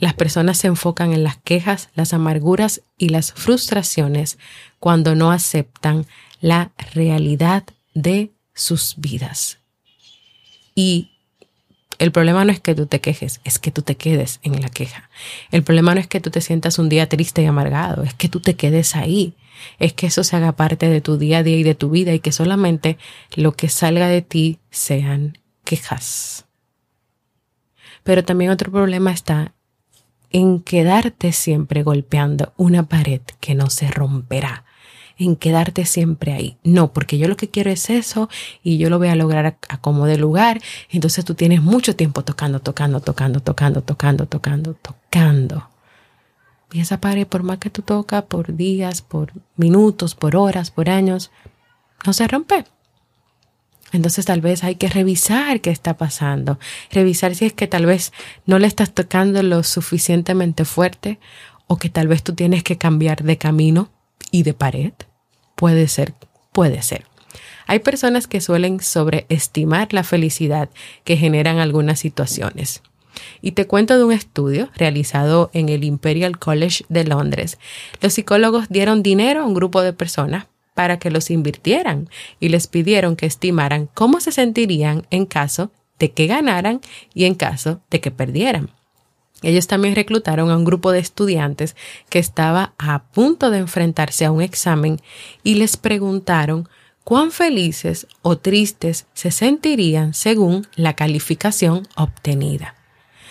Las 0.00 0.14
personas 0.14 0.58
se 0.58 0.66
enfocan 0.66 1.12
en 1.12 1.22
las 1.22 1.36
quejas, 1.36 1.90
las 1.94 2.12
amarguras 2.12 2.82
y 2.98 3.10
las 3.10 3.32
frustraciones 3.32 4.36
cuando 4.80 5.14
no 5.14 5.30
aceptan 5.30 6.06
la 6.42 6.72
realidad 6.94 7.64
de 7.94 8.32
sus 8.52 8.96
vidas. 8.98 9.60
Y 10.74 11.12
el 11.98 12.10
problema 12.10 12.44
no 12.44 12.52
es 12.52 12.60
que 12.60 12.74
tú 12.74 12.86
te 12.86 13.00
quejes, 13.00 13.40
es 13.44 13.58
que 13.58 13.70
tú 13.70 13.82
te 13.82 13.96
quedes 13.96 14.40
en 14.42 14.60
la 14.60 14.68
queja. 14.68 15.08
El 15.52 15.62
problema 15.62 15.94
no 15.94 16.00
es 16.00 16.08
que 16.08 16.20
tú 16.20 16.30
te 16.30 16.40
sientas 16.40 16.78
un 16.78 16.88
día 16.88 17.08
triste 17.08 17.42
y 17.42 17.46
amargado, 17.46 18.02
es 18.02 18.12
que 18.12 18.28
tú 18.28 18.40
te 18.40 18.54
quedes 18.54 18.96
ahí. 18.96 19.34
Es 19.78 19.92
que 19.92 20.08
eso 20.08 20.24
se 20.24 20.34
haga 20.34 20.52
parte 20.52 20.88
de 20.88 21.00
tu 21.00 21.16
día 21.16 21.38
a 21.38 21.42
día 21.44 21.56
y 21.56 21.62
de 21.62 21.76
tu 21.76 21.90
vida 21.90 22.12
y 22.12 22.18
que 22.18 22.32
solamente 22.32 22.98
lo 23.36 23.52
que 23.52 23.68
salga 23.68 24.08
de 24.08 24.20
ti 24.20 24.58
sean 24.70 25.38
quejas. 25.62 26.46
Pero 28.02 28.24
también 28.24 28.50
otro 28.50 28.72
problema 28.72 29.12
está 29.12 29.54
en 30.30 30.58
quedarte 30.60 31.30
siempre 31.30 31.84
golpeando 31.84 32.52
una 32.56 32.88
pared 32.88 33.20
que 33.38 33.54
no 33.54 33.70
se 33.70 33.88
romperá 33.88 34.64
en 35.18 35.36
quedarte 35.36 35.84
siempre 35.84 36.32
ahí. 36.32 36.56
No, 36.64 36.92
porque 36.92 37.18
yo 37.18 37.28
lo 37.28 37.36
que 37.36 37.48
quiero 37.48 37.70
es 37.70 37.90
eso 37.90 38.28
y 38.62 38.78
yo 38.78 38.90
lo 38.90 38.98
voy 38.98 39.08
a 39.08 39.16
lograr 39.16 39.58
a, 39.68 39.78
como 39.78 40.06
de 40.06 40.18
lugar. 40.18 40.60
Entonces 40.90 41.24
tú 41.24 41.34
tienes 41.34 41.62
mucho 41.62 41.96
tiempo 41.96 42.24
tocando, 42.24 42.60
tocando, 42.60 43.00
tocando, 43.00 43.40
tocando, 43.40 43.82
tocando, 43.82 44.26
tocando, 44.26 44.74
tocando. 44.74 45.68
Y 46.72 46.80
esa 46.80 47.00
pared, 47.00 47.26
por 47.26 47.42
más 47.42 47.58
que 47.58 47.70
tú 47.70 47.82
tocas, 47.82 48.24
por 48.24 48.56
días, 48.56 49.02
por 49.02 49.32
minutos, 49.56 50.14
por 50.14 50.36
horas, 50.36 50.70
por 50.70 50.88
años, 50.88 51.30
no 52.06 52.12
se 52.12 52.26
rompe. 52.26 52.64
Entonces 53.92 54.24
tal 54.24 54.40
vez 54.40 54.64
hay 54.64 54.76
que 54.76 54.88
revisar 54.88 55.60
qué 55.60 55.70
está 55.70 55.98
pasando, 55.98 56.58
revisar 56.90 57.34
si 57.34 57.44
es 57.44 57.52
que 57.52 57.66
tal 57.66 57.84
vez 57.84 58.12
no 58.46 58.58
le 58.58 58.66
estás 58.66 58.92
tocando 58.92 59.42
lo 59.42 59.62
suficientemente 59.62 60.64
fuerte 60.64 61.18
o 61.66 61.76
que 61.76 61.90
tal 61.90 62.08
vez 62.08 62.22
tú 62.22 62.34
tienes 62.34 62.62
que 62.62 62.78
cambiar 62.78 63.22
de 63.22 63.36
camino 63.36 63.90
y 64.30 64.42
de 64.42 64.54
pared. 64.54 64.92
Puede 65.56 65.88
ser, 65.88 66.14
puede 66.52 66.82
ser. 66.82 67.06
Hay 67.66 67.78
personas 67.78 68.26
que 68.26 68.40
suelen 68.40 68.80
sobreestimar 68.80 69.92
la 69.92 70.04
felicidad 70.04 70.68
que 71.04 71.16
generan 71.16 71.58
algunas 71.58 72.00
situaciones. 72.00 72.82
Y 73.40 73.52
te 73.52 73.66
cuento 73.66 73.96
de 73.96 74.04
un 74.04 74.12
estudio 74.12 74.70
realizado 74.74 75.50
en 75.52 75.68
el 75.68 75.84
Imperial 75.84 76.38
College 76.38 76.84
de 76.88 77.04
Londres. 77.04 77.58
Los 78.00 78.14
psicólogos 78.14 78.68
dieron 78.68 79.02
dinero 79.02 79.42
a 79.42 79.46
un 79.46 79.54
grupo 79.54 79.82
de 79.82 79.92
personas 79.92 80.46
para 80.74 80.98
que 80.98 81.10
los 81.10 81.30
invirtieran 81.30 82.08
y 82.40 82.48
les 82.48 82.66
pidieron 82.66 83.16
que 83.16 83.26
estimaran 83.26 83.88
cómo 83.92 84.20
se 84.20 84.32
sentirían 84.32 85.06
en 85.10 85.26
caso 85.26 85.70
de 85.98 86.12
que 86.12 86.26
ganaran 86.26 86.80
y 87.14 87.26
en 87.26 87.34
caso 87.34 87.80
de 87.90 88.00
que 88.00 88.10
perdieran. 88.10 88.70
Ellos 89.42 89.66
también 89.66 89.94
reclutaron 89.94 90.50
a 90.50 90.56
un 90.56 90.64
grupo 90.64 90.92
de 90.92 91.00
estudiantes 91.00 91.76
que 92.08 92.18
estaba 92.18 92.74
a 92.78 93.04
punto 93.04 93.50
de 93.50 93.58
enfrentarse 93.58 94.24
a 94.24 94.30
un 94.30 94.40
examen 94.40 95.00
y 95.42 95.56
les 95.56 95.76
preguntaron 95.76 96.68
cuán 97.04 97.32
felices 97.32 98.06
o 98.22 98.38
tristes 98.38 99.06
se 99.12 99.30
sentirían 99.30 100.14
según 100.14 100.66
la 100.76 100.94
calificación 100.94 101.88
obtenida. 101.96 102.76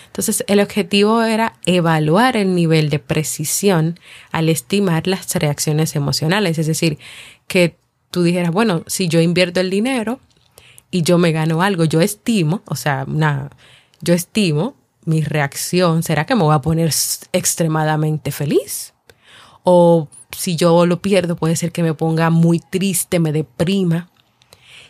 Entonces, 0.06 0.44
el 0.46 0.60
objetivo 0.60 1.22
era 1.22 1.54
evaluar 1.64 2.36
el 2.36 2.54
nivel 2.54 2.90
de 2.90 2.98
precisión 2.98 3.98
al 4.30 4.50
estimar 4.50 5.06
las 5.06 5.34
reacciones 5.34 5.96
emocionales, 5.96 6.58
es 6.58 6.66
decir, 6.66 6.98
que 7.48 7.78
tú 8.10 8.22
dijeras, 8.22 8.50
bueno, 8.50 8.84
si 8.86 9.08
yo 9.08 9.22
invierto 9.22 9.60
el 9.60 9.70
dinero 9.70 10.20
y 10.90 11.00
yo 11.00 11.16
me 11.16 11.32
gano 11.32 11.62
algo, 11.62 11.84
yo 11.84 12.02
estimo, 12.02 12.60
o 12.66 12.76
sea, 12.76 13.06
una, 13.08 13.48
yo 14.02 14.12
estimo 14.12 14.76
mi 15.04 15.22
reacción, 15.22 16.02
¿será 16.02 16.26
que 16.26 16.34
me 16.34 16.42
voy 16.42 16.54
a 16.54 16.60
poner 16.60 16.92
extremadamente 17.32 18.30
feliz? 18.30 18.94
O 19.64 20.08
si 20.36 20.56
yo 20.56 20.86
lo 20.86 21.00
pierdo, 21.00 21.36
puede 21.36 21.56
ser 21.56 21.72
que 21.72 21.82
me 21.82 21.94
ponga 21.94 22.30
muy 22.30 22.58
triste, 22.58 23.20
me 23.20 23.32
deprima. 23.32 24.10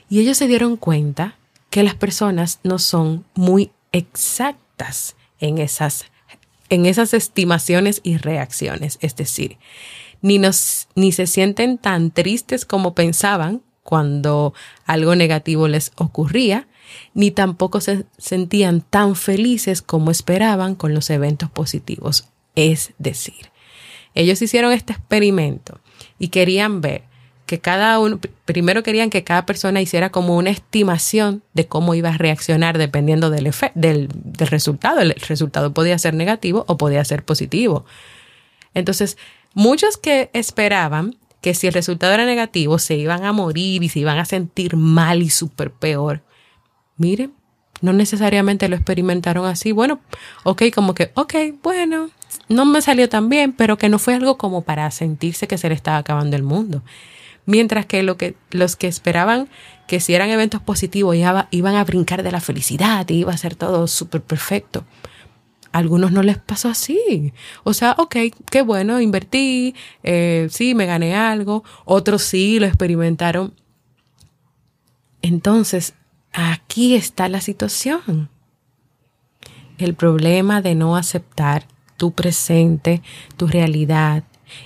Y 0.08 0.20
ellos 0.20 0.36
se 0.36 0.46
dieron 0.46 0.76
cuenta 0.76 1.36
que 1.70 1.82
las 1.82 1.94
personas 1.94 2.60
no 2.62 2.78
son 2.78 3.24
muy 3.34 3.70
exactas 3.92 5.16
en 5.40 5.58
esas, 5.58 6.06
en 6.68 6.86
esas 6.86 7.14
estimaciones 7.14 8.00
y 8.02 8.18
reacciones. 8.18 8.98
Es 9.00 9.16
decir, 9.16 9.58
ni, 10.20 10.38
nos, 10.38 10.88
ni 10.94 11.12
se 11.12 11.26
sienten 11.26 11.78
tan 11.78 12.10
tristes 12.10 12.64
como 12.64 12.94
pensaban 12.94 13.62
cuando 13.82 14.54
algo 14.86 15.16
negativo 15.16 15.66
les 15.66 15.92
ocurría, 15.96 16.68
ni 17.14 17.30
tampoco 17.30 17.80
se 17.80 18.06
sentían 18.18 18.80
tan 18.80 19.16
felices 19.16 19.82
como 19.82 20.10
esperaban 20.10 20.74
con 20.74 20.94
los 20.94 21.10
eventos 21.10 21.50
positivos. 21.50 22.28
Es 22.54 22.92
decir, 22.98 23.50
ellos 24.14 24.42
hicieron 24.42 24.72
este 24.72 24.92
experimento 24.92 25.80
y 26.18 26.28
querían 26.28 26.80
ver 26.80 27.04
que 27.46 27.60
cada 27.60 27.98
uno, 27.98 28.18
primero 28.44 28.82
querían 28.82 29.10
que 29.10 29.24
cada 29.24 29.44
persona 29.44 29.80
hiciera 29.80 30.10
como 30.10 30.36
una 30.36 30.50
estimación 30.50 31.42
de 31.52 31.66
cómo 31.66 31.94
iba 31.94 32.10
a 32.10 32.16
reaccionar 32.16 32.78
dependiendo 32.78 33.30
del, 33.30 33.52
del, 33.74 34.08
del 34.14 34.48
resultado. 34.48 35.00
El 35.00 35.14
resultado 35.28 35.74
podía 35.74 35.98
ser 35.98 36.14
negativo 36.14 36.64
o 36.68 36.78
podía 36.78 37.04
ser 37.04 37.24
positivo. 37.24 37.84
Entonces, 38.74 39.18
muchos 39.54 39.96
que 39.96 40.30
esperaban 40.32 41.16
que 41.42 41.54
si 41.54 41.66
el 41.66 41.74
resultado 41.74 42.14
era 42.14 42.24
negativo 42.24 42.78
se 42.78 42.94
iban 42.94 43.24
a 43.24 43.32
morir 43.32 43.82
y 43.82 43.88
se 43.88 43.98
iban 43.98 44.18
a 44.18 44.24
sentir 44.24 44.76
mal 44.76 45.22
y 45.22 45.28
súper 45.28 45.72
peor. 45.72 46.22
Miren, 46.96 47.32
no 47.80 47.92
necesariamente 47.92 48.68
lo 48.68 48.76
experimentaron 48.76 49.44
así. 49.46 49.72
Bueno, 49.72 50.00
ok, 50.44 50.64
como 50.74 50.94
que, 50.94 51.10
ok, 51.14 51.34
bueno, 51.62 52.10
no 52.48 52.64
me 52.64 52.80
salió 52.80 53.08
tan 53.08 53.28
bien, 53.28 53.52
pero 53.52 53.76
que 53.76 53.88
no 53.88 53.98
fue 53.98 54.14
algo 54.14 54.38
como 54.38 54.62
para 54.62 54.90
sentirse 54.90 55.48
que 55.48 55.58
se 55.58 55.68
le 55.68 55.74
estaba 55.74 55.98
acabando 55.98 56.36
el 56.36 56.42
mundo. 56.42 56.82
Mientras 57.44 57.86
que, 57.86 58.04
lo 58.04 58.16
que 58.16 58.36
los 58.50 58.76
que 58.76 58.86
esperaban 58.86 59.48
que 59.88 59.98
si 60.00 60.14
eran 60.14 60.30
eventos 60.30 60.62
positivos 60.62 61.16
iban 61.16 61.74
a 61.74 61.84
brincar 61.84 62.22
de 62.22 62.30
la 62.32 62.40
felicidad 62.40 63.08
y 63.10 63.14
iba 63.14 63.32
a 63.32 63.36
ser 63.36 63.56
todo 63.56 63.88
súper 63.88 64.22
perfecto. 64.22 64.84
A 65.72 65.78
algunos 65.78 66.12
no 66.12 66.22
les 66.22 66.38
pasó 66.38 66.68
así. 66.68 67.32
O 67.64 67.74
sea, 67.74 67.96
ok, 67.98 68.16
qué 68.50 68.62
bueno, 68.62 69.00
invertí, 69.00 69.74
eh, 70.02 70.46
sí, 70.50 70.74
me 70.74 70.86
gané 70.86 71.16
algo. 71.16 71.64
Otros 71.84 72.22
sí 72.22 72.60
lo 72.60 72.66
experimentaron. 72.66 73.54
Entonces, 75.20 75.94
aquí 76.32 76.94
está 76.94 77.28
la 77.28 77.40
situación. 77.40 78.28
El 79.78 79.94
problema 79.94 80.60
de 80.60 80.74
no 80.74 80.96
aceptar 80.96 81.66
tu 81.96 82.12
presente, 82.12 83.02
tu 83.36 83.46
realidad, 83.46 84.24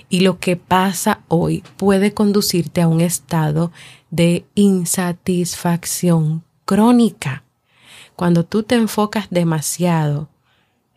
y 0.09 0.21
lo 0.21 0.39
que 0.39 0.55
pasa 0.55 1.21
hoy 1.27 1.63
puede 1.77 2.13
conducirte 2.13 2.81
a 2.81 2.87
un 2.87 3.01
estado 3.01 3.71
de 4.09 4.45
insatisfacción 4.55 6.43
crónica. 6.65 7.43
Cuando 8.15 8.43
tú 8.43 8.63
te 8.63 8.75
enfocas 8.75 9.27
demasiado 9.29 10.29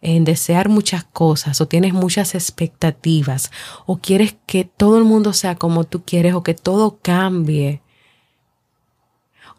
en 0.00 0.24
desear 0.24 0.68
muchas 0.68 1.04
cosas 1.04 1.60
o 1.60 1.68
tienes 1.68 1.92
muchas 1.92 2.34
expectativas 2.34 3.50
o 3.86 3.98
quieres 3.98 4.36
que 4.46 4.64
todo 4.64 4.98
el 4.98 5.04
mundo 5.04 5.32
sea 5.32 5.56
como 5.56 5.84
tú 5.84 6.02
quieres 6.04 6.34
o 6.34 6.42
que 6.42 6.54
todo 6.54 6.98
cambie 7.02 7.82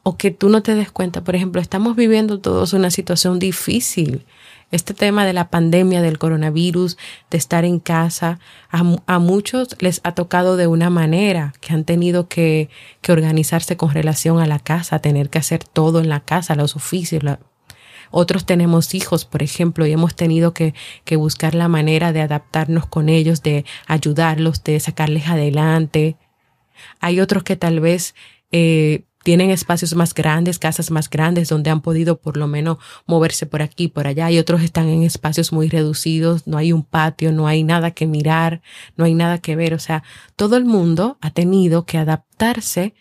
o 0.04 0.18
que 0.18 0.32
tú 0.32 0.50
no 0.50 0.64
te 0.64 0.76
des 0.76 0.92
cuenta, 0.92 1.24
por 1.24 1.36
ejemplo, 1.36 1.62
estamos 1.62 1.96
viviendo 1.96 2.40
todos 2.40 2.74
una 2.74 2.90
situación 2.90 3.40
difícil 3.40 4.26
este 4.72 4.94
tema 4.94 5.26
de 5.26 5.34
la 5.34 5.50
pandemia 5.50 6.02
del 6.02 6.18
coronavirus, 6.18 6.98
de 7.30 7.38
estar 7.38 7.66
en 7.66 7.80
casa, 7.80 8.40
a, 8.70 9.20
muchos 9.20 9.76
les 9.80 10.00
ha 10.04 10.14
tocado 10.14 10.58
de 10.58 10.68
una 10.68 10.90
manera 10.90 11.54
que 11.60 11.74
han 11.74 11.84
tenido 11.84 12.28
que, 12.28 12.70
que, 13.02 13.12
organizarse 13.12 13.78
con 13.78 13.92
relación 13.92 14.40
a 14.40 14.48
la 14.48 14.60
casa, 14.60 15.00
tener 15.00 15.30
que 15.30 15.40
hacer 15.40 15.64
todo 15.64 16.00
en 16.00 16.10
la 16.10 16.22
casa, 16.22 16.56
los 16.56 16.76
oficios. 16.76 17.22
otros 18.12 18.46
tenemos 18.46 18.96
hijos, 18.96 19.26
por 19.26 19.44
ejemplo, 19.44 19.86
y 19.86 19.92
hemos 19.92 20.16
tenido 20.16 20.54
que, 20.54 20.74
que 21.04 21.18
buscar 21.18 21.54
la 21.54 21.68
manera 21.68 22.14
de 22.14 22.22
adaptarnos 22.22 22.86
con 22.86 23.10
ellos, 23.10 23.44
de 23.44 23.66
ayudarlos, 23.88 24.64
de 24.64 24.80
sacarles 24.80 25.28
adelante. 25.28 26.16
Hay 27.02 27.20
otros 27.20 27.44
que 27.44 27.58
tal 27.58 27.82
vez 27.82 28.16
eh, 28.54 29.04
tienen 29.24 29.50
espacios 29.50 29.94
más 29.96 30.14
grandes, 30.14 30.60
casas 30.60 30.92
más 30.92 31.10
grandes 31.10 31.50
donde 31.50 31.70
han 31.70 31.82
podido 31.82 32.20
por 32.20 32.38
lo 32.38 32.48
menos 32.48 32.78
moverse 33.06 33.46
por 33.46 33.62
aquí, 33.62 33.88
por 33.88 34.08
allá 34.08 34.32
y 34.32 34.40
otros 34.40 34.62
están 34.62 34.88
en 34.90 35.04
espacios 35.04 35.52
muy 35.52 35.70
reducidos, 35.70 36.48
no 36.48 36.58
hay 36.58 36.74
un 36.74 36.84
patio, 36.84 37.32
no 37.32 37.48
hay 37.48 37.64
nada 37.64 37.92
que 37.92 38.08
mirar, 38.08 38.62
no 38.96 39.06
hay 39.06 39.14
nada 39.14 39.40
que 39.40 39.56
ver, 39.56 39.74
o 39.74 39.80
sea, 39.80 40.04
todo 40.36 40.58
el 40.58 40.66
mundo 40.66 41.18
ha 41.22 41.32
tenido 41.32 41.86
que 41.86 41.98
adaptarse, 41.98 42.94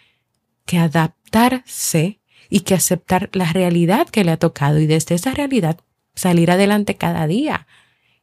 que 0.66 0.78
adaptarse 0.78 2.20
y 2.48 2.60
que 2.60 2.74
aceptar 2.74 3.30
la 3.32 3.52
realidad 3.52 4.08
que 4.08 4.24
le 4.24 4.32
ha 4.32 4.36
tocado 4.36 4.78
y 4.78 4.86
desde 4.86 5.14
esa 5.14 5.32
realidad 5.32 5.78
salir 6.14 6.50
adelante 6.50 6.96
cada 6.96 7.26
día 7.26 7.66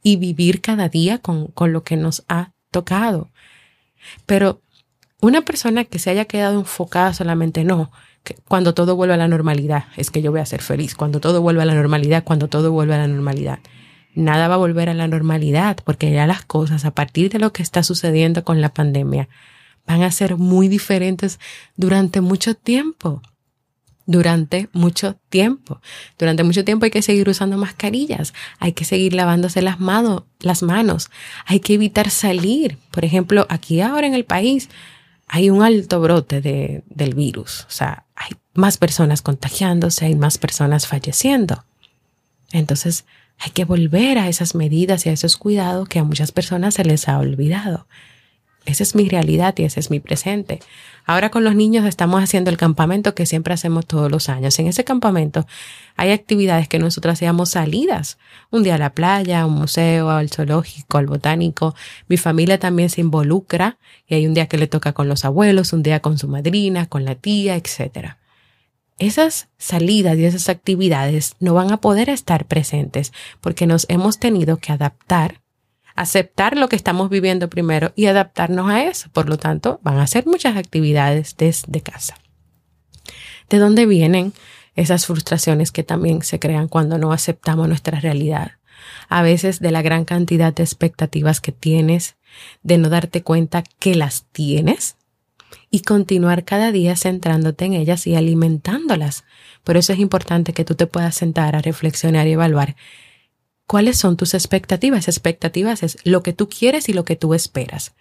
y 0.04 0.18
vivir 0.18 0.62
cada 0.62 0.90
día 0.90 1.18
con, 1.20 1.48
con 1.48 1.74
lo 1.74 1.84
que 1.84 1.98
nos 1.98 2.24
ha 2.28 2.52
tocado. 2.72 3.32
Pero 4.26 4.62
una 5.22 5.42
persona 5.42 5.84
que 5.84 6.00
se 6.00 6.10
haya 6.10 6.26
quedado 6.26 6.60
enfocada 6.60 7.14
solamente 7.14 7.64
no, 7.64 7.92
que 8.24 8.36
cuando 8.48 8.74
todo 8.74 8.96
vuelva 8.96 9.16
a 9.16 9.18
la 9.18 9.28
normalidad, 9.28 9.86
es 9.96 10.12
que 10.12 10.22
yo 10.22 10.32
voy 10.32 10.42
a 10.42 10.46
ser 10.46 10.62
feliz, 10.62 10.96
cuando 10.96 11.20
todo 11.20 11.42
vuelva 11.42 11.64
a 11.64 11.66
la 11.66 11.76
normalidad, 11.76 12.24
cuando 12.24 12.48
todo 12.48 12.72
vuelva 12.72 12.96
a 12.96 13.00
la 13.00 13.08
normalidad. 13.08 13.60
Nada 14.14 14.48
va 14.48 14.56
a 14.56 14.58
volver 14.58 14.90
a 14.90 14.94
la 14.94 15.08
normalidad 15.08 15.78
porque 15.84 16.12
ya 16.12 16.26
las 16.28 16.44
cosas 16.44 16.86
a 16.86 16.92
partir 16.92 17.30
de 17.30 17.40
lo 17.40 17.54
que 17.54 17.62
está 17.62 17.84
sucediendo 17.84 18.44
con 18.44 18.62
la 18.62 18.70
pandemia 18.70 19.30
van 19.86 20.02
a 20.02 20.12
ser 20.12 20.38
muy 20.38 20.68
diferentes 20.68 21.40
durante 21.76 22.22
mucho 22.22 22.56
tiempo 22.56 23.22
durante 24.08 24.70
mucho 24.72 25.18
tiempo. 25.30 25.80
Durante 26.18 26.44
mucho 26.44 26.66
tiempo 26.66 26.86
hay 26.86 26.92
que 26.92 27.02
seguir 27.04 27.30
usando 27.30 27.58
mascarillas, 27.58 28.34
hay 28.58 28.72
que 28.72 28.86
seguir 28.86 29.14
lavándose 29.14 29.62
las, 29.62 29.78
las 30.40 30.64
manos, 30.64 31.12
hay 31.46 31.60
que 31.60 31.76
evitar 31.76 32.10
salir. 32.10 32.78
Por 32.90 33.06
ejemplo, 33.06 33.46
aquí 33.50 33.82
ahora 33.82 34.08
en 34.08 34.16
el 34.16 34.26
país 34.26 34.70
hay 35.28 35.50
un 35.50 35.62
alto 35.62 36.00
brote 36.00 36.42
de, 36.42 36.84
del 36.90 37.14
virus. 37.14 37.66
O 37.68 37.72
sea, 37.72 38.06
hay 38.16 38.32
más 38.54 38.78
personas 38.78 39.22
contagiándose, 39.22 40.06
hay 40.06 40.16
más 40.16 40.38
personas 40.38 40.88
falleciendo. 40.88 41.64
Entonces, 42.52 43.06
hay 43.38 43.52
que 43.52 43.66
volver 43.66 44.18
a 44.18 44.30
esas 44.30 44.56
medidas 44.56 45.06
y 45.06 45.10
a 45.10 45.12
esos 45.12 45.38
cuidados 45.38 45.88
que 45.90 46.00
a 46.00 46.04
muchas 46.04 46.32
personas 46.32 46.76
se 46.76 46.86
les 46.86 47.08
ha 47.08 47.20
olvidado. 47.20 47.88
Esa 48.68 48.84
es 48.84 48.96
mi 48.96 49.08
realidad 49.08 49.56
y 49.58 49.64
ese 49.64 49.80
es 49.80 49.90
mi 49.90 50.02
presente. 50.02 50.60
Ahora 51.06 51.32
con 51.32 51.46
los 51.46 51.56
niños 51.56 51.86
estamos 51.86 52.22
haciendo 52.22 52.50
el 52.50 52.58
campamento 52.58 53.16
que 53.16 53.26
siempre 53.26 53.54
hacemos 53.54 53.86
todos 53.86 54.12
los 54.12 54.28
años. 54.28 54.60
En 54.60 54.68
ese 54.68 54.84
campamento 54.84 55.48
hay 55.96 56.12
actividades 56.12 56.68
que 56.68 56.78
nosotros 56.78 57.14
hacíamos 57.14 57.52
salidas. 57.52 58.18
Un 58.52 58.64
día 58.64 58.76
a 58.76 58.78
la 58.78 58.94
playa, 58.94 59.42
a 59.42 59.46
un 59.46 59.54
museo, 59.54 60.10
al 60.10 60.30
zoológico, 60.30 60.98
al 60.98 61.08
botánico. 61.08 61.76
Mi 62.10 62.18
familia 62.18 62.60
también 62.60 62.90
se 62.90 63.00
involucra 63.00 63.78
y 64.06 64.16
hay 64.16 64.28
un 64.28 64.34
día 64.34 64.48
que 64.48 64.58
le 64.58 64.68
toca 64.68 64.92
con 64.92 65.08
los 65.08 65.24
abuelos, 65.24 65.72
un 65.72 65.82
día 65.82 66.02
con 66.02 66.18
su 66.18 66.28
madrina, 66.28 66.88
con 66.88 67.06
la 67.06 67.16
tía, 67.16 67.56
etc. 67.56 68.18
Esas 69.00 69.48
salidas 69.58 70.18
y 70.18 70.26
esas 70.26 70.50
actividades 70.50 71.36
no 71.40 71.54
van 71.54 71.72
a 71.72 71.78
poder 71.78 72.10
estar 72.10 72.46
presentes 72.48 73.14
porque 73.40 73.66
nos 73.66 73.86
hemos 73.88 74.20
tenido 74.20 74.58
que 74.58 74.74
adaptar 74.74 75.40
aceptar 75.98 76.56
lo 76.56 76.70
que 76.70 76.76
estamos 76.76 77.10
viviendo 77.10 77.50
primero 77.50 77.92
y 77.96 78.06
adaptarnos 78.06 78.70
a 78.70 78.84
eso. 78.84 79.10
Por 79.12 79.28
lo 79.28 79.38
tanto, 79.38 79.80
van 79.84 79.98
a 79.98 80.04
hacer 80.04 80.26
muchas 80.26 80.56
actividades 80.56 81.36
desde 81.38 81.82
casa. 81.82 82.16
¿De 83.50 83.58
dónde 83.58 83.86
vienen 83.86 84.32
esas 84.76 85.08
frustraciones 85.08 85.72
que 85.72 85.84
también 85.84 86.22
se 86.22 86.40
crean 86.40 86.68
cuando 86.68 87.00
no 87.00 87.12
aceptamos 87.12 87.68
nuestra 87.68 88.00
realidad? 88.00 88.52
A 89.10 89.24
veces 89.24 89.60
de 89.60 89.72
la 89.72 89.82
gran 89.82 90.06
cantidad 90.06 90.54
de 90.54 90.64
expectativas 90.64 91.42
que 91.42 91.52
tienes, 91.52 92.16
de 92.62 92.78
no 92.78 92.90
darte 92.90 93.24
cuenta 93.24 93.64
que 93.80 93.96
las 93.96 94.26
tienes 94.32 94.98
y 95.72 95.82
continuar 95.82 96.44
cada 96.46 96.72
día 96.72 96.96
centrándote 96.96 97.66
en 97.66 97.74
ellas 97.74 98.06
y 98.06 98.16
alimentándolas. 98.16 99.24
Por 99.64 99.78
eso 99.78 99.94
es 99.94 100.00
importante 100.00 100.54
que 100.54 100.64
tú 100.64 100.76
te 100.76 100.86
puedas 100.86 101.16
sentar 101.16 101.56
a 101.56 101.62
reflexionar 101.62 102.28
y 102.28 102.34
evaluar 102.34 102.76
¿Cuáles 103.68 103.98
son 104.00 104.16
tus 104.16 104.34
expectativas? 104.34 105.08
Expectativas 105.08 105.84
es 105.84 105.98
lo 106.06 106.24
que 106.24 106.34
tú 106.34 106.48
quieres 106.48 106.88
y 106.88 106.94
lo 106.94 107.04
que 107.04 107.18
tú 107.18 107.34
esperas. 107.34 107.94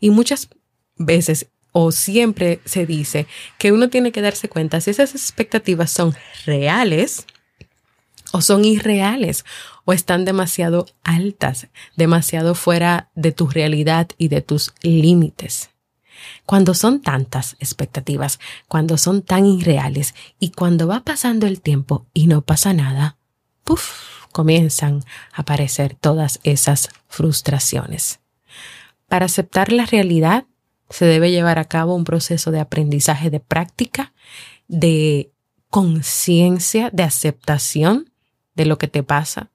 Y 0.00 0.10
muchas 0.10 0.48
veces 0.96 1.46
o 1.72 1.92
siempre 1.92 2.60
se 2.64 2.86
dice 2.86 3.26
que 3.58 3.70
uno 3.70 3.88
tiene 3.88 4.10
que 4.10 4.22
darse 4.22 4.48
cuenta 4.48 4.80
si 4.80 4.90
esas 4.90 5.14
expectativas 5.14 5.90
son 5.90 6.14
reales 6.44 7.26
o 8.32 8.40
son 8.40 8.64
irreales 8.64 9.44
o 9.84 9.92
están 9.92 10.24
demasiado 10.24 10.86
altas, 11.04 11.68
demasiado 11.96 12.54
fuera 12.54 13.10
de 13.14 13.30
tu 13.30 13.46
realidad 13.46 14.08
y 14.18 14.28
de 14.28 14.40
tus 14.40 14.72
límites. 14.82 15.70
Cuando 16.46 16.74
son 16.74 17.00
tantas 17.00 17.56
expectativas, 17.60 18.40
cuando 18.68 18.96
son 18.96 19.22
tan 19.22 19.46
irreales 19.46 20.14
y 20.40 20.50
cuando 20.50 20.88
va 20.88 21.04
pasando 21.04 21.46
el 21.46 21.60
tiempo 21.60 22.06
y 22.12 22.26
no 22.26 22.40
pasa 22.40 22.72
nada, 22.72 23.18
puff, 23.64 24.25
comienzan 24.36 25.02
a 25.32 25.40
aparecer 25.40 25.94
todas 25.94 26.40
esas 26.42 26.90
frustraciones. 27.08 28.20
Para 29.08 29.24
aceptar 29.24 29.72
la 29.72 29.86
realidad 29.86 30.44
se 30.90 31.06
debe 31.06 31.30
llevar 31.30 31.58
a 31.58 31.64
cabo 31.64 31.94
un 31.94 32.04
proceso 32.04 32.50
de 32.50 32.60
aprendizaje 32.60 33.30
de 33.30 33.40
práctica, 33.40 34.12
de 34.68 35.32
conciencia, 35.70 36.90
de 36.90 37.02
aceptación 37.02 38.10
de 38.54 38.66
lo 38.66 38.76
que 38.76 38.88
te 38.88 39.02
pasa. 39.02 39.48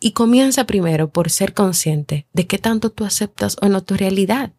Y 0.00 0.14
comienza 0.14 0.64
primero 0.64 1.10
por 1.10 1.30
ser 1.30 1.54
consciente 1.54 2.26
de 2.32 2.48
qué 2.48 2.58
tanto 2.58 2.90
tú 2.90 3.04
aceptas 3.04 3.56
o 3.62 3.68
no 3.68 3.84
tu 3.84 3.94
realidad. 3.94 4.52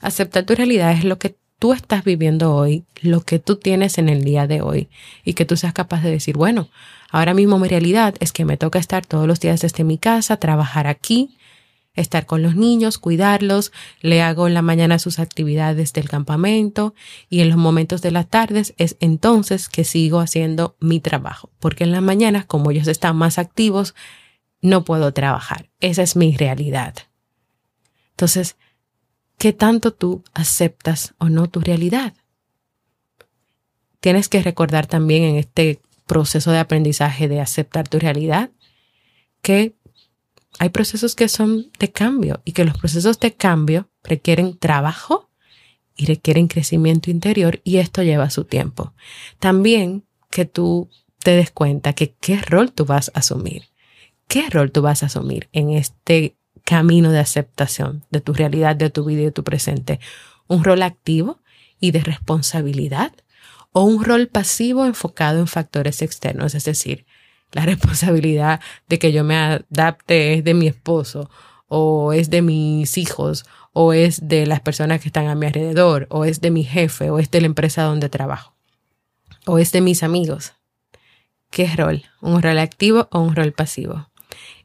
Aceptar 0.00 0.46
tu 0.46 0.54
realidad 0.54 0.92
es 0.92 1.04
lo 1.04 1.18
que 1.18 1.36
tú 1.58 1.72
estás 1.72 2.04
viviendo 2.04 2.54
hoy, 2.54 2.84
lo 3.00 3.22
que 3.22 3.38
tú 3.38 3.56
tienes 3.56 3.98
en 3.98 4.08
el 4.08 4.24
día 4.24 4.46
de 4.46 4.60
hoy 4.60 4.88
y 5.24 5.34
que 5.34 5.44
tú 5.44 5.56
seas 5.56 5.72
capaz 5.72 6.02
de 6.02 6.10
decir, 6.10 6.36
bueno, 6.36 6.68
ahora 7.10 7.34
mismo 7.34 7.58
mi 7.58 7.68
realidad 7.68 8.14
es 8.20 8.32
que 8.32 8.44
me 8.44 8.56
toca 8.56 8.78
estar 8.78 9.06
todos 9.06 9.26
los 9.26 9.40
días 9.40 9.60
desde 9.60 9.84
mi 9.84 9.98
casa, 9.98 10.36
trabajar 10.36 10.86
aquí, 10.86 11.36
estar 11.94 12.26
con 12.26 12.42
los 12.42 12.56
niños, 12.56 12.98
cuidarlos, 12.98 13.72
le 14.00 14.20
hago 14.20 14.46
en 14.46 14.54
la 14.54 14.62
mañana 14.62 14.98
sus 14.98 15.18
actividades 15.18 15.94
del 15.94 16.08
campamento 16.08 16.94
y 17.30 17.40
en 17.40 17.48
los 17.48 17.58
momentos 17.58 18.02
de 18.02 18.10
las 18.10 18.28
tardes 18.28 18.74
es 18.76 18.96
entonces 19.00 19.68
que 19.68 19.84
sigo 19.84 20.20
haciendo 20.20 20.76
mi 20.78 21.00
trabajo, 21.00 21.50
porque 21.58 21.84
en 21.84 21.92
las 21.92 22.02
mañanas 22.02 22.44
como 22.44 22.70
ellos 22.70 22.86
están 22.86 23.16
más 23.16 23.38
activos, 23.38 23.94
no 24.60 24.84
puedo 24.84 25.12
trabajar. 25.12 25.70
Esa 25.80 26.02
es 26.02 26.16
mi 26.16 26.36
realidad. 26.36 26.94
Entonces, 28.10 28.56
qué 29.46 29.52
tanto 29.52 29.92
tú 29.92 30.24
aceptas 30.34 31.14
o 31.18 31.28
no 31.28 31.48
tu 31.48 31.60
realidad. 31.60 32.14
Tienes 34.00 34.28
que 34.28 34.42
recordar 34.42 34.88
también 34.88 35.22
en 35.22 35.36
este 35.36 35.80
proceso 36.04 36.50
de 36.50 36.58
aprendizaje 36.58 37.28
de 37.28 37.40
aceptar 37.40 37.86
tu 37.86 38.00
realidad 38.00 38.50
que 39.42 39.76
hay 40.58 40.70
procesos 40.70 41.14
que 41.14 41.28
son 41.28 41.70
de 41.78 41.92
cambio 41.92 42.42
y 42.44 42.54
que 42.54 42.64
los 42.64 42.76
procesos 42.76 43.20
de 43.20 43.34
cambio 43.34 43.88
requieren 44.02 44.58
trabajo 44.58 45.30
y 45.94 46.06
requieren 46.06 46.48
crecimiento 46.48 47.12
interior 47.12 47.60
y 47.62 47.76
esto 47.76 48.02
lleva 48.02 48.30
su 48.30 48.46
tiempo. 48.46 48.94
También 49.38 50.02
que 50.28 50.44
tú 50.44 50.90
te 51.20 51.36
des 51.36 51.52
cuenta 51.52 51.92
que 51.92 52.14
qué 52.14 52.40
rol 52.40 52.72
tú 52.72 52.84
vas 52.84 53.12
a 53.14 53.20
asumir, 53.20 53.66
qué 54.26 54.50
rol 54.50 54.72
tú 54.72 54.82
vas 54.82 55.04
a 55.04 55.06
asumir 55.06 55.48
en 55.52 55.70
este 55.70 56.34
camino 56.66 57.12
de 57.12 57.20
aceptación 57.20 58.04
de 58.10 58.20
tu 58.20 58.34
realidad, 58.34 58.76
de 58.76 58.90
tu 58.90 59.04
vida 59.04 59.22
y 59.22 59.24
de 59.26 59.32
tu 59.32 59.44
presente. 59.44 60.00
Un 60.48 60.64
rol 60.64 60.82
activo 60.82 61.38
y 61.80 61.92
de 61.92 62.00
responsabilidad 62.00 63.12
o 63.72 63.84
un 63.84 64.04
rol 64.04 64.26
pasivo 64.26 64.84
enfocado 64.84 65.38
en 65.38 65.46
factores 65.46 66.02
externos, 66.02 66.54
es 66.54 66.64
decir, 66.64 67.06
la 67.52 67.64
responsabilidad 67.66 68.60
de 68.88 68.98
que 68.98 69.12
yo 69.12 69.22
me 69.22 69.36
adapte 69.36 70.34
es 70.34 70.44
de 70.44 70.54
mi 70.54 70.66
esposo 70.66 71.30
o 71.68 72.12
es 72.12 72.30
de 72.30 72.42
mis 72.42 72.98
hijos 72.98 73.46
o 73.72 73.92
es 73.92 74.26
de 74.28 74.46
las 74.46 74.60
personas 74.60 75.00
que 75.00 75.08
están 75.08 75.28
a 75.28 75.34
mi 75.36 75.46
alrededor 75.46 76.08
o 76.10 76.24
es 76.24 76.40
de 76.40 76.50
mi 76.50 76.64
jefe 76.64 77.10
o 77.10 77.18
es 77.18 77.30
de 77.30 77.40
la 77.40 77.46
empresa 77.46 77.82
donde 77.84 78.08
trabajo 78.08 78.54
o 79.46 79.58
es 79.58 79.70
de 79.70 79.80
mis 79.80 80.02
amigos. 80.02 80.54
¿Qué 81.50 81.68
rol? 81.76 82.02
¿Un 82.20 82.42
rol 82.42 82.58
activo 82.58 83.08
o 83.12 83.20
un 83.20 83.36
rol 83.36 83.52
pasivo? 83.52 84.10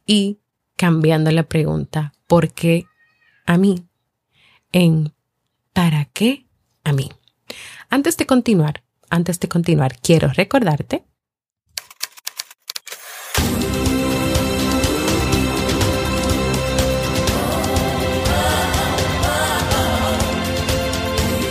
Y 0.06 0.40
cambiando 0.82 1.30
la 1.30 1.44
pregunta, 1.44 2.12
¿por 2.26 2.50
qué 2.54 2.86
a 3.46 3.60
mí? 3.60 3.86
En 4.72 5.14
¿para 5.74 6.06
qué 6.06 6.48
a 6.84 6.92
mí? 6.92 7.12
Antes 7.92 8.18
de 8.18 8.26
continuar, 8.26 8.82
antes 9.12 9.40
de 9.40 9.48
continuar, 9.48 10.00
quiero 10.02 10.30
recordarte 10.30 11.04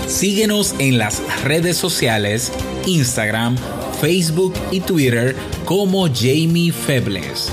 Síguenos 0.09 0.75
en 0.81 0.99
las 0.99 1.23
redes 1.45 1.77
sociales, 1.77 2.53
Instagram, 2.85 3.57
Facebook 4.01 4.55
y 4.73 4.81
Twitter 4.81 5.37
como 5.65 6.09
Jamie 6.09 6.73
Febles. 6.73 7.53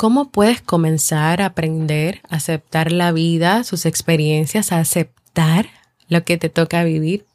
¿Cómo 0.00 0.30
puedes 0.30 0.62
comenzar 0.62 1.42
a 1.42 1.44
aprender 1.44 2.22
a 2.30 2.36
aceptar 2.36 2.90
la 2.90 3.12
vida, 3.12 3.64
sus 3.64 3.84
experiencias, 3.84 4.72
a 4.72 4.78
aceptar 4.78 5.68
lo 6.08 6.24
que 6.24 6.38
te 6.38 6.48
toca 6.48 6.84
vivir? 6.84 7.26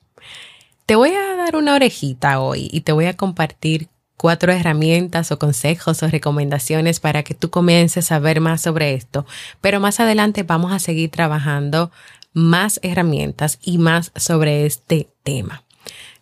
Te 0.87 0.95
voy 0.95 1.11
a 1.11 1.35
dar 1.35 1.57
una 1.57 1.75
orejita 1.75 2.39
hoy 2.39 2.67
y 2.71 2.81
te 2.81 2.91
voy 2.91 3.05
a 3.05 3.15
compartir 3.15 3.89
cuatro 4.17 4.51
herramientas 4.51 5.31
o 5.31 5.37
consejos 5.37 6.01
o 6.01 6.07
recomendaciones 6.07 6.99
para 6.99 7.21
que 7.21 7.35
tú 7.35 7.51
comiences 7.51 8.11
a 8.11 8.17
ver 8.17 8.41
más 8.41 8.61
sobre 8.61 8.95
esto. 8.95 9.27
Pero 9.61 9.79
más 9.79 9.99
adelante 9.99 10.41
vamos 10.41 10.71
a 10.71 10.79
seguir 10.79 11.11
trabajando 11.11 11.91
más 12.33 12.79
herramientas 12.81 13.59
y 13.61 13.77
más 13.77 14.11
sobre 14.15 14.65
este 14.65 15.11
tema. 15.21 15.63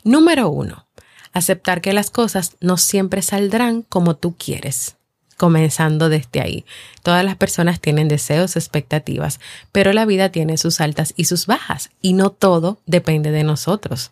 Número 0.03 0.49
uno, 0.49 0.87
aceptar 1.31 1.79
que 1.79 1.93
las 1.93 2.11
cosas 2.11 2.57
no 2.59 2.75
siempre 2.75 3.21
saldrán 3.21 3.81
como 3.83 4.17
tú 4.17 4.35
quieres 4.37 4.97
comenzando 5.37 6.09
desde 6.09 6.41
ahí. 6.41 6.65
Todas 7.01 7.23
las 7.25 7.35
personas 7.35 7.79
tienen 7.79 8.07
deseos, 8.07 8.55
expectativas, 8.55 9.39
pero 9.71 9.93
la 9.93 10.05
vida 10.05 10.29
tiene 10.29 10.57
sus 10.57 10.81
altas 10.81 11.13
y 11.17 11.25
sus 11.25 11.45
bajas 11.45 11.89
y 12.01 12.13
no 12.13 12.29
todo 12.29 12.79
depende 12.85 13.31
de 13.31 13.43
nosotros. 13.43 14.11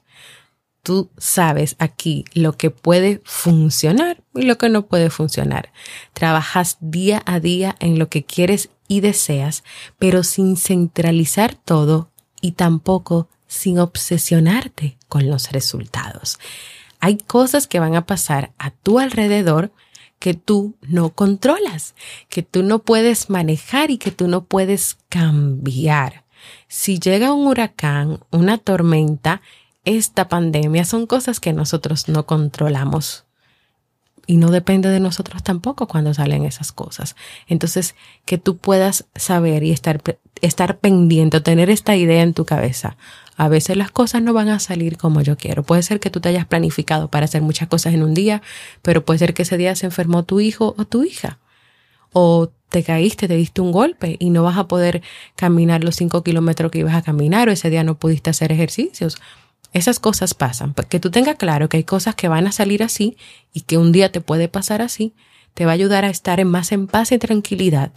Tú 0.84 1.12
sabes 1.18 1.76
aquí 1.78 2.26
lo 2.34 2.54
que 2.54 2.72
puede 2.72 3.22
funcionar 3.24 4.24
y 4.34 4.44
lo 4.44 4.58
que 4.58 4.70
no 4.70 4.88
puede 4.88 5.12
funcionar. 5.12 5.72
Trabajas 6.14 6.78
día 6.80 7.22
a 7.26 7.40
día 7.40 7.76
en 7.80 8.00
lo 8.00 8.10
que 8.10 8.24
quieres 8.24 8.70
y 8.88 9.02
deseas, 9.02 9.64
pero 10.00 10.24
sin 10.24 10.58
centralizar 10.58 11.54
todo 11.54 12.10
y 12.42 12.54
tampoco 12.54 13.30
sin 13.48 13.80
obsesionarte 13.80 14.98
con 15.08 15.30
los 15.30 15.52
resultados. 15.52 16.40
Hay 17.00 17.18
cosas 17.18 17.68
que 17.68 17.80
van 17.80 17.96
a 17.96 18.06
pasar 18.06 18.54
a 18.58 18.72
tu 18.72 19.00
alrededor 19.00 19.72
que 20.22 20.36
tú 20.36 20.76
no 20.82 21.10
controlas, 21.10 21.96
que 22.30 22.44
tú 22.44 22.62
no 22.62 22.80
puedes 22.80 23.32
manejar 23.32 23.90
y 23.90 23.98
que 23.98 24.12
tú 24.12 24.28
no 24.28 24.46
puedes 24.46 25.00
cambiar. 25.10 26.26
Si 26.68 27.00
llega 27.00 27.34
un 27.34 27.48
huracán, 27.48 28.20
una 28.30 28.60
tormenta, 28.60 29.42
esta 29.84 30.30
pandemia 30.30 30.86
son 30.86 31.08
cosas 31.08 31.40
que 31.40 31.54
nosotros 31.54 32.08
no 32.08 32.28
controlamos 32.28 33.26
y 34.32 34.38
no 34.38 34.50
depende 34.50 34.88
de 34.88 35.02
nosotros 35.02 35.44
tampoco 35.44 35.89
cuando 35.89 36.13
salen 36.13 36.46
esas 36.46 36.72
cosas. 36.72 37.17
Entonces, 37.50 37.96
que 38.24 38.38
tú 38.38 38.56
puedas 38.56 39.04
saber 39.13 39.62
y 39.63 39.72
estar, 39.72 40.02
estar 40.39 40.80
pendiente, 40.80 41.41
tener 41.41 41.70
esta 41.70 41.98
idea 41.98 42.24
en 42.24 42.34
tu 42.34 42.46
cabeza. 42.46 42.96
A 43.36 43.50
veces 43.50 43.76
las 43.76 43.91
cosas 43.91 44.22
no 44.22 44.32
van 44.32 44.48
a 44.48 44.60
salir 44.60 44.96
como 44.96 45.20
yo 45.20 45.36
quiero. 45.36 45.63
Puede 45.63 45.84
ser 45.84 46.00
que 46.00 46.10
tú 46.10 46.22
te 46.22 46.30
hayas 46.30 46.46
planificado 46.46 47.10
para 47.10 47.26
hacer 47.26 47.41
muchas 47.41 47.67
cosas 47.67 47.94
en 47.94 48.04
un 48.04 48.13
día, 48.13 48.41
pero 48.82 49.04
puede 49.04 49.20
ser 49.20 49.34
que 49.34 49.41
ese 49.41 49.58
día 49.58 49.76
se 49.76 49.88
enfermó 49.88 50.24
tu 50.24 50.39
hijo 50.39 50.76
o 50.78 50.86
tu 50.86 51.04
hija. 51.04 51.39
O 52.13 52.50
te 52.70 52.84
caíste, 52.84 53.28
te 53.28 53.36
diste 53.36 53.60
un 53.60 53.74
golpe 53.74 54.15
y 54.17 54.30
no 54.30 54.44
vas 54.44 54.58
a 54.58 54.70
poder 54.70 55.02
caminar 55.36 55.84
los 55.84 55.98
cinco 55.98 56.24
kilómetros 56.24 56.72
que 56.72 56.80
ibas 56.80 56.96
a 56.96 57.02
caminar 57.02 57.50
o 57.50 57.52
ese 57.52 57.70
día 57.70 57.84
no 57.84 57.96
pudiste 57.96 58.30
hacer 58.30 58.54
ejercicios 58.54 59.17
esas 59.74 60.00
cosas 60.00 60.34
pasan. 60.34 60.74
Que 60.74 61.00
tú 61.00 61.12
tengas 61.12 61.36
claro 61.36 61.70
que 61.70 61.78
hay 61.78 61.84
cosas 61.84 62.16
que 62.16 62.28
van 62.28 62.48
a 62.48 62.52
salir 62.52 62.84
así 62.84 63.18
y 63.54 63.62
que 63.62 63.78
un 63.78 63.92
día 63.92 64.12
te 64.12 64.22
puede 64.22 64.48
pasar 64.48 64.82
así, 64.82 65.14
te 65.54 65.66
va 65.66 65.72
a 65.72 65.76
ayudar 65.76 66.06
a 66.06 66.10
estar 66.10 66.40
en 66.40 66.48
más 66.48 66.72
en 66.72 66.88
paz 66.88 67.12
y 67.12 67.18
tranquilidad 67.18 67.92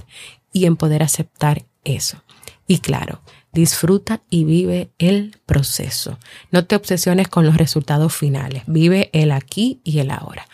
y 0.53 0.67
en 0.67 0.77
poder 0.77 1.03
aceptar 1.03 1.65
eso. 1.85 2.23
Y 2.67 2.79
claro, 2.79 3.21
disfruta 3.53 4.23
y 4.31 4.45
vive 4.45 4.91
el 4.99 5.39
proceso. 5.47 6.19
No 6.51 6.67
te 6.67 6.77
obsesiones 6.77 7.29
con 7.29 7.45
los 7.45 7.57
resultados 7.57 8.15
finales. 8.15 8.63
Vive 8.67 9.11
el 9.13 9.33
aquí 9.33 9.81
y 9.85 9.99
el 9.99 10.11
ahora. 10.11 10.47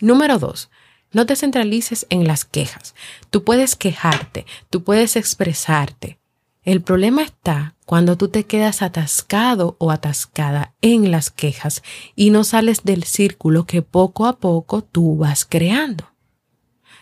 Número 0.00 0.38
dos, 0.38 0.70
no 1.12 1.26
te 1.26 1.36
centralices 1.36 2.06
en 2.10 2.26
las 2.26 2.44
quejas. 2.44 2.94
Tú 3.30 3.44
puedes 3.44 3.76
quejarte, 3.76 4.46
tú 4.70 4.84
puedes 4.84 5.16
expresarte, 5.16 6.18
el 6.66 6.82
problema 6.82 7.22
está 7.22 7.76
cuando 7.86 8.18
tú 8.18 8.28
te 8.28 8.44
quedas 8.44 8.82
atascado 8.82 9.76
o 9.78 9.92
atascada 9.92 10.74
en 10.82 11.12
las 11.12 11.30
quejas 11.30 11.84
y 12.16 12.30
no 12.30 12.42
sales 12.42 12.82
del 12.82 13.04
círculo 13.04 13.66
que 13.66 13.82
poco 13.82 14.26
a 14.26 14.38
poco 14.38 14.82
tú 14.82 15.16
vas 15.16 15.44
creando. 15.44 16.10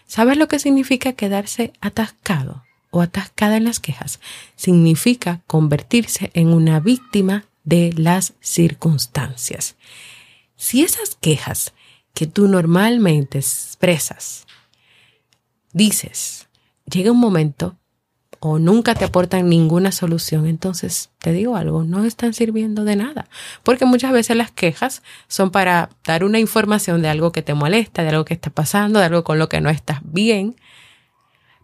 ¿Sabes 0.07 0.37
lo 0.37 0.49
que 0.49 0.59
significa 0.59 1.15
quedarse 1.15 1.73
atascado 1.81 2.63
o 2.91 3.01
atascada 3.01 3.57
en 3.57 3.65
las 3.65 3.81
quejas? 3.81 4.21
Significa 4.55 5.41
convertirse 5.47 6.31
en 6.35 6.49
una 6.53 6.79
víctima 6.79 7.47
de 7.65 7.95
las 7.97 8.35
circunstancias. 8.41 9.77
Si 10.57 10.83
esas 10.83 11.17
quejas 11.19 11.73
que 12.13 12.27
tú 12.27 12.49
normalmente 12.49 13.39
expresas, 13.39 14.47
dices, 15.73 16.49
llega 16.85 17.11
un 17.11 17.19
momento 17.19 17.79
o 18.47 18.59
nunca 18.59 18.95
te 18.95 19.07
aportan 19.07 19.49
ninguna 19.49 19.91
solución, 19.91 20.47
entonces 20.47 21.09
te 21.19 21.33
digo 21.33 21.57
algo, 21.57 21.83
no 21.83 22.05
están 22.05 22.35
sirviendo 22.35 22.85
de 22.85 22.95
nada. 22.95 23.27
Porque 23.63 23.87
muchas 23.87 24.13
veces 24.13 24.37
las 24.37 24.51
quejas 24.51 25.03
son 25.29 25.51
para 25.51 25.89
dar 26.05 26.25
una 26.25 26.39
información 26.39 27.01
de 27.01 27.09
algo 27.09 27.33
que 27.33 27.41
te 27.41 27.55
molesta, 27.55 28.03
de 28.03 28.11
algo 28.11 28.27
que 28.27 28.35
está 28.35 28.51
pasando, 28.51 28.99
de 28.99 29.07
algo 29.07 29.25
con 29.25 29.39
lo 29.39 29.49
que 29.49 29.63
no 29.63 29.71
estás 29.71 30.01
bien. 30.05 30.57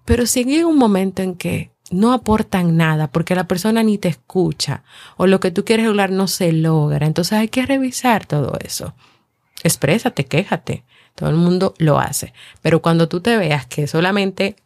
Pero 0.07 0.25
si 0.25 0.43
llega 0.45 0.67
un 0.67 0.79
momento 0.79 1.21
en 1.21 1.35
que 1.35 1.71
no 1.91 2.15
aportan 2.15 2.79
nada 2.79 3.09
porque 3.09 3.35
la 3.35 3.47
persona 3.47 3.83
ni 3.83 3.99
te 3.99 4.09
escucha 4.09 4.83
o 5.19 5.27
lo 5.27 5.39
que 5.39 5.51
tú 5.51 5.67
quieres 5.67 5.87
hablar 5.87 6.11
no 6.11 6.29
se 6.29 6.51
logra, 6.51 7.07
entonces 7.07 7.35
hay 7.35 7.49
que 7.49 7.67
revisar 7.67 8.25
todo 8.25 8.57
eso. 8.65 8.95
Exprésate, 9.63 10.25
quéjate. 10.25 10.85
Todo 11.15 11.29
el 11.29 11.37
mundo 11.37 11.75
lo 11.77 11.99
hace. 11.99 12.33
Pero 12.63 12.81
cuando 12.81 13.07
tú 13.07 13.21
te 13.21 13.37
veas 13.37 13.67
que 13.67 13.87
solamente 13.87 14.57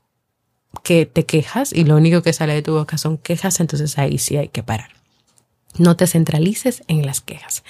que 0.83 1.07
te 1.07 1.25
quejas 1.25 1.73
y 1.73 1.85
lo 1.85 1.97
único 1.97 2.23
que 2.23 2.33
sale 2.33 2.55
de 2.55 2.63
tu 2.63 2.75
boca 2.75 2.99
son 2.99 3.19
quejas, 3.19 3.61
entonces 3.61 3.99
ahí 3.99 4.19
sí 4.19 4.37
hay 4.37 4.49
que 4.49 4.63
parar. 4.63 4.91
No 5.79 5.97
te 5.97 6.07
centralices 6.07 6.83
en 6.89 7.05
las 7.05 7.21
quejas. 7.21 7.65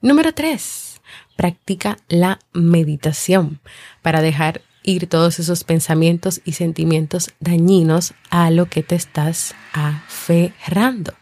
Número 0.00 0.32
tres, 0.32 1.00
practica 1.36 1.98
la 2.08 2.38
meditación 2.52 3.60
para 4.02 4.22
dejar 4.22 4.62
ir 4.82 5.06
todos 5.06 5.38
esos 5.38 5.64
pensamientos 5.64 6.40
y 6.44 6.52
sentimientos 6.52 7.30
dañinos 7.40 8.14
a 8.30 8.50
lo 8.50 8.66
que 8.66 8.82
te 8.82 8.94
estás 8.94 9.54
aferrando. 9.72 11.14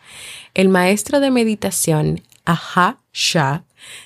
El 0.54 0.68
maestro 0.68 1.20
de 1.20 1.30
meditación, 1.30 2.22
Aha 2.44 2.98
Shah, 3.12 3.64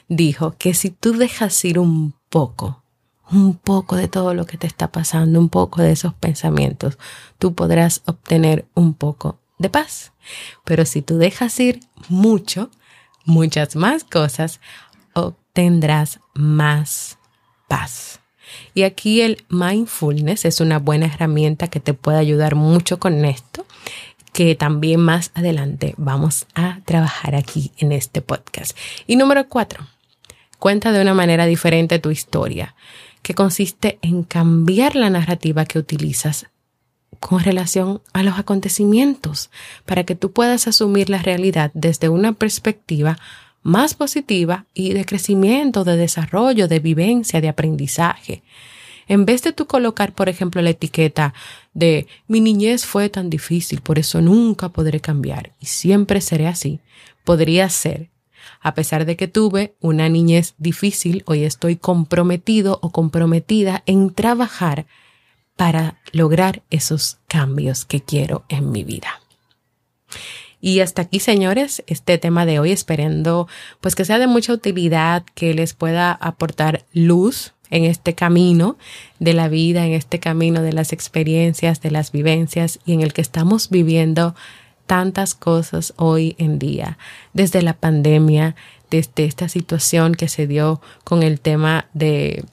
dijo 0.09 0.55
que 0.59 0.75
si 0.75 0.91
tú 0.91 1.13
dejas 1.13 1.65
ir 1.65 1.79
un 1.79 2.15
poco 2.29 2.80
un 3.33 3.55
poco 3.55 3.97
de 3.97 4.09
todo 4.09 4.35
lo 4.35 4.47
que 4.47 4.59
te 4.59 4.67
está 4.67 4.91
pasando, 4.91 5.39
un 5.39 5.49
poco 5.49 5.83
de 5.83 5.93
esos 5.93 6.15
pensamientos, 6.15 6.99
tú 7.39 7.55
podrás 7.55 8.03
obtener 8.07 8.67
un 8.75 8.95
poco 8.95 9.39
de 9.59 9.71
paz. 9.71 10.13
Pero 10.65 10.85
si 10.85 11.03
tú 11.03 11.19
dejas 11.19 11.59
ir 11.61 11.81
mucho, 12.09 12.71
muchas 13.25 13.77
más 13.77 14.05
cosas, 14.05 14.61
obtendrás 15.15 16.21
más 16.35 17.19
paz. 17.69 18.21
Y 18.75 18.83
aquí 18.83 19.21
el 19.21 19.45
mindfulness 19.49 20.45
es 20.45 20.61
una 20.61 20.79
buena 20.79 21.07
herramienta 21.07 21.69
que 21.69 21.79
te 21.79 21.95
puede 21.95 22.19
ayudar 22.19 22.57
mucho 22.57 22.99
con 22.99 23.25
esto, 23.25 23.65
que 24.33 24.57
también 24.57 25.01
más 25.01 25.31
adelante 25.35 25.95
vamos 25.97 26.47
a 26.55 26.81
trabajar 26.85 27.37
aquí 27.37 27.71
en 27.79 27.93
este 27.93 28.23
podcast. 28.23 28.77
Y 29.07 29.17
número 29.17 29.49
cuatro, 29.49 29.87
cuenta 30.59 30.91
de 30.91 31.01
una 31.01 31.15
manera 31.15 31.47
diferente 31.47 32.01
tu 32.01 32.11
historia 32.11 32.75
que 33.31 33.35
consiste 33.35 34.01
en 34.03 34.25
cambiar 34.25 34.97
la 34.97 35.09
narrativa 35.09 35.65
que 35.65 35.79
utilizas 35.79 36.47
con 37.21 37.39
relación 37.39 38.03
a 38.13 38.25
los 38.25 38.41
acontecimientos 38.41 39.51
para 39.87 40.03
que 40.03 40.17
tú 40.17 40.33
puedas 40.33 40.67
asumir 40.67 41.09
la 41.09 41.23
realidad 41.23 41.71
desde 41.73 42.09
una 42.09 42.33
perspectiva 42.33 43.21
más 43.63 43.95
positiva 43.95 44.67
y 44.75 44.95
de 44.95 45.05
crecimiento, 45.05 45.85
de 45.85 45.97
desarrollo, 45.97 46.67
de 46.67 46.81
vivencia, 46.81 47.41
de 47.41 47.49
aprendizaje. 47.49 48.43
En 49.07 49.27
vez 49.27 49.45
de 49.45 49.53
tú 49.53 49.69
colocar, 49.69 50.13
por 50.13 50.29
ejemplo, 50.29 50.61
la 50.61 50.71
etiqueta 50.71 51.33
de 51.73 52.09
mi 52.27 52.41
niñez 52.41 52.85
fue 52.85 53.11
tan 53.11 53.31
difícil, 53.31 53.81
por 53.81 54.01
eso 54.01 54.21
nunca 54.21 54.71
podré 54.71 54.99
cambiar 54.99 55.53
y 55.61 55.67
siempre 55.67 56.21
seré 56.21 56.49
así, 56.49 56.81
podría 57.23 57.69
ser 57.71 58.10
a 58.61 58.75
pesar 58.75 59.07
de 59.07 59.17
que 59.17 59.29
tuve 59.29 59.75
una 59.81 60.09
niñez 60.09 60.55
difícil, 60.59 61.23
hoy 61.27 61.45
estoy 61.45 61.77
comprometido 61.77 62.79
o 62.83 62.91
comprometida 62.91 63.83
en 63.87 64.13
trabajar 64.13 64.87
para 65.57 65.99
lograr 66.13 66.63
esos 66.71 67.19
cambios 67.27 67.85
que 67.85 68.01
quiero 68.03 68.45
en 68.49 68.71
mi 68.71 68.85
vida. 68.85 69.21
Y 70.61 70.81
hasta 70.81 71.03
aquí, 71.03 71.21
señores, 71.21 71.83
este 71.87 72.19
tema 72.19 72.45
de 72.45 72.59
hoy, 72.59 72.71
esperando 72.71 73.49
pues 73.81 73.95
que 73.95 74.05
sea 74.05 74.19
de 74.19 74.27
mucha 74.27 74.53
utilidad, 74.53 75.25
que 75.35 75.55
les 75.55 75.73
pueda 75.73 76.13
aportar 76.13 76.85
luz 76.93 77.55
en 77.71 77.85
este 77.85 78.15
camino 78.15 78.77
de 79.21 79.33
la 79.33 79.49
vida, 79.49 79.87
en 79.87 79.93
este 79.93 80.19
camino 80.19 80.61
de 80.61 80.73
las 80.73 80.93
experiencias, 80.93 81.81
de 81.81 81.91
las 81.91 82.13
vivencias 82.13 82.79
y 82.85 82.93
en 82.93 83.01
el 83.01 83.13
que 83.13 83.23
estamos 83.23 83.71
viviendo 83.71 84.35
tantas 84.91 85.37
cosas 85.37 85.95
hoy 85.99 86.35
en 86.37 86.59
día, 86.59 86.99
desde 87.33 87.63
la 87.63 87.75
pandemia, 87.75 88.57
desde 88.91 89.25
esta 89.25 89.49
situación 89.49 90.17
que 90.17 90.27
se 90.27 90.49
dio 90.49 90.81
con 91.05 91.23
el 91.23 91.39
tema 91.39 91.87
de, 91.95 92.45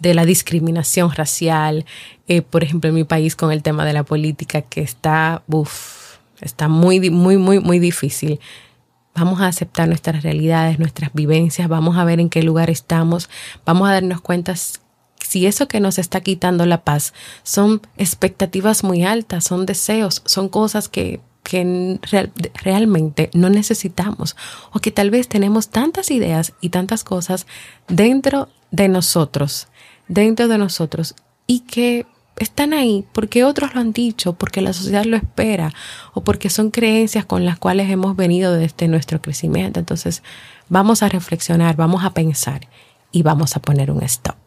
de 0.00 0.14
la 0.14 0.24
discriminación 0.24 1.12
racial, 1.12 1.84
eh, 2.26 2.40
por 2.40 2.64
ejemplo 2.64 2.88
en 2.88 2.94
mi 2.94 3.04
país 3.04 3.36
con 3.36 3.52
el 3.52 3.62
tema 3.62 3.84
de 3.84 3.92
la 3.92 4.02
política 4.02 4.62
que 4.62 4.80
está, 4.80 5.42
uf, 5.46 6.16
está 6.40 6.68
muy, 6.68 7.10
muy, 7.10 7.36
muy, 7.36 7.60
muy 7.60 7.78
difícil. 7.78 8.40
Vamos 9.14 9.42
a 9.42 9.48
aceptar 9.48 9.88
nuestras 9.88 10.22
realidades, 10.22 10.78
nuestras 10.78 11.12
vivencias, 11.12 11.68
vamos 11.68 11.98
a 11.98 12.04
ver 12.04 12.18
en 12.18 12.30
qué 12.30 12.42
lugar 12.42 12.70
estamos, 12.70 13.28
vamos 13.66 13.90
a 13.90 13.92
darnos 13.92 14.22
cuenta 14.22 14.54
si 14.56 15.44
eso 15.44 15.68
que 15.68 15.80
nos 15.80 15.98
está 15.98 16.22
quitando 16.22 16.64
la 16.64 16.82
paz 16.82 17.12
son 17.42 17.82
expectativas 17.98 18.84
muy 18.84 19.04
altas, 19.04 19.44
son 19.44 19.66
deseos, 19.66 20.22
son 20.24 20.48
cosas 20.48 20.88
que 20.88 21.20
que 21.42 21.98
realmente 22.62 23.30
no 23.34 23.50
necesitamos 23.50 24.36
o 24.72 24.78
que 24.78 24.90
tal 24.90 25.10
vez 25.10 25.28
tenemos 25.28 25.68
tantas 25.68 26.10
ideas 26.10 26.52
y 26.60 26.68
tantas 26.68 27.04
cosas 27.04 27.46
dentro 27.88 28.48
de 28.70 28.88
nosotros, 28.88 29.68
dentro 30.08 30.48
de 30.48 30.58
nosotros 30.58 31.14
y 31.46 31.60
que 31.60 32.06
están 32.38 32.72
ahí 32.72 33.04
porque 33.12 33.44
otros 33.44 33.74
lo 33.74 33.80
han 33.80 33.92
dicho, 33.92 34.34
porque 34.34 34.62
la 34.62 34.72
sociedad 34.72 35.04
lo 35.04 35.16
espera 35.16 35.72
o 36.14 36.22
porque 36.22 36.48
son 36.48 36.70
creencias 36.70 37.24
con 37.24 37.44
las 37.44 37.58
cuales 37.58 37.90
hemos 37.90 38.16
venido 38.16 38.52
desde 38.52 38.88
nuestro 38.88 39.20
crecimiento. 39.20 39.80
Entonces 39.80 40.22
vamos 40.68 41.02
a 41.02 41.08
reflexionar, 41.08 41.76
vamos 41.76 42.04
a 42.04 42.14
pensar 42.14 42.68
y 43.10 43.22
vamos 43.22 43.56
a 43.56 43.60
poner 43.60 43.90
un 43.90 44.02
stop. 44.02 44.41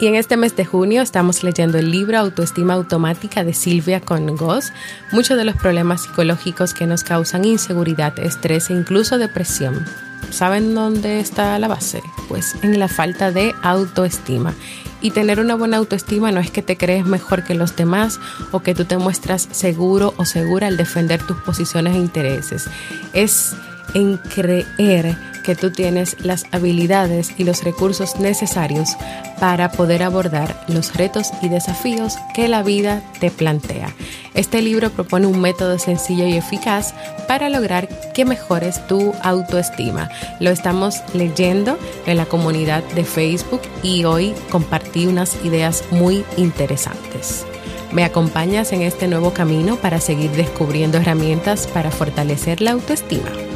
Y 0.00 0.06
en 0.06 0.14
este 0.14 0.38
mes 0.38 0.56
de 0.56 0.64
junio 0.64 1.02
estamos 1.02 1.42
leyendo 1.42 1.76
el 1.76 1.90
libro 1.90 2.16
Autoestima 2.16 2.72
Automática 2.72 3.44
de 3.44 3.52
Silvia 3.52 4.00
Congos. 4.00 4.72
Muchos 5.12 5.36
de 5.36 5.44
los 5.44 5.56
problemas 5.56 6.04
psicológicos 6.04 6.72
que 6.72 6.86
nos 6.86 7.04
causan 7.04 7.44
inseguridad, 7.44 8.18
estrés 8.18 8.70
e 8.70 8.72
incluso 8.72 9.18
depresión. 9.18 9.84
¿Saben 10.30 10.74
dónde 10.74 11.20
está 11.20 11.58
la 11.58 11.68
base? 11.68 12.00
Pues 12.28 12.54
en 12.62 12.78
la 12.78 12.88
falta 12.88 13.30
de 13.30 13.54
autoestima. 13.62 14.54
Y 15.02 15.10
tener 15.10 15.38
una 15.38 15.54
buena 15.54 15.76
autoestima 15.76 16.32
no 16.32 16.40
es 16.40 16.50
que 16.50 16.62
te 16.62 16.78
crees 16.78 17.04
mejor 17.04 17.44
que 17.44 17.54
los 17.54 17.76
demás 17.76 18.20
o 18.52 18.60
que 18.60 18.74
tú 18.74 18.86
te 18.86 18.96
muestras 18.96 19.48
seguro 19.50 20.14
o 20.16 20.24
segura 20.24 20.68
al 20.68 20.78
defender 20.78 21.22
tus 21.22 21.36
posiciones 21.42 21.94
e 21.94 21.98
intereses. 21.98 22.70
Es 23.12 23.54
en 23.94 24.16
creer 24.16 25.16
que 25.42 25.56
tú 25.56 25.70
tienes 25.70 26.16
las 26.20 26.44
habilidades 26.52 27.32
y 27.38 27.44
los 27.44 27.64
recursos 27.64 28.20
necesarios 28.20 28.96
para 29.38 29.72
poder 29.72 30.02
abordar 30.02 30.64
los 30.68 30.94
retos 30.94 31.30
y 31.40 31.48
desafíos 31.48 32.16
que 32.34 32.48
la 32.48 32.62
vida 32.62 33.02
te 33.20 33.30
plantea. 33.30 33.94
Este 34.34 34.62
libro 34.62 34.90
propone 34.90 35.26
un 35.26 35.40
método 35.40 35.78
sencillo 35.78 36.26
y 36.26 36.34
eficaz 36.36 36.94
para 37.26 37.48
lograr 37.48 37.88
que 38.12 38.24
mejores 38.24 38.86
tu 38.86 39.12
autoestima. 39.22 40.08
Lo 40.40 40.50
estamos 40.50 41.02
leyendo 41.14 41.78
en 42.06 42.16
la 42.16 42.26
comunidad 42.26 42.84
de 42.94 43.04
Facebook 43.04 43.62
y 43.82 44.04
hoy 44.04 44.34
compartí 44.50 45.06
unas 45.06 45.42
ideas 45.44 45.84
muy 45.90 46.24
interesantes. 46.36 47.46
¿Me 47.92 48.04
acompañas 48.04 48.72
en 48.72 48.82
este 48.82 49.08
nuevo 49.08 49.32
camino 49.32 49.76
para 49.76 50.00
seguir 50.00 50.30
descubriendo 50.32 50.98
herramientas 50.98 51.66
para 51.66 51.90
fortalecer 51.90 52.60
la 52.60 52.72
autoestima? 52.72 53.49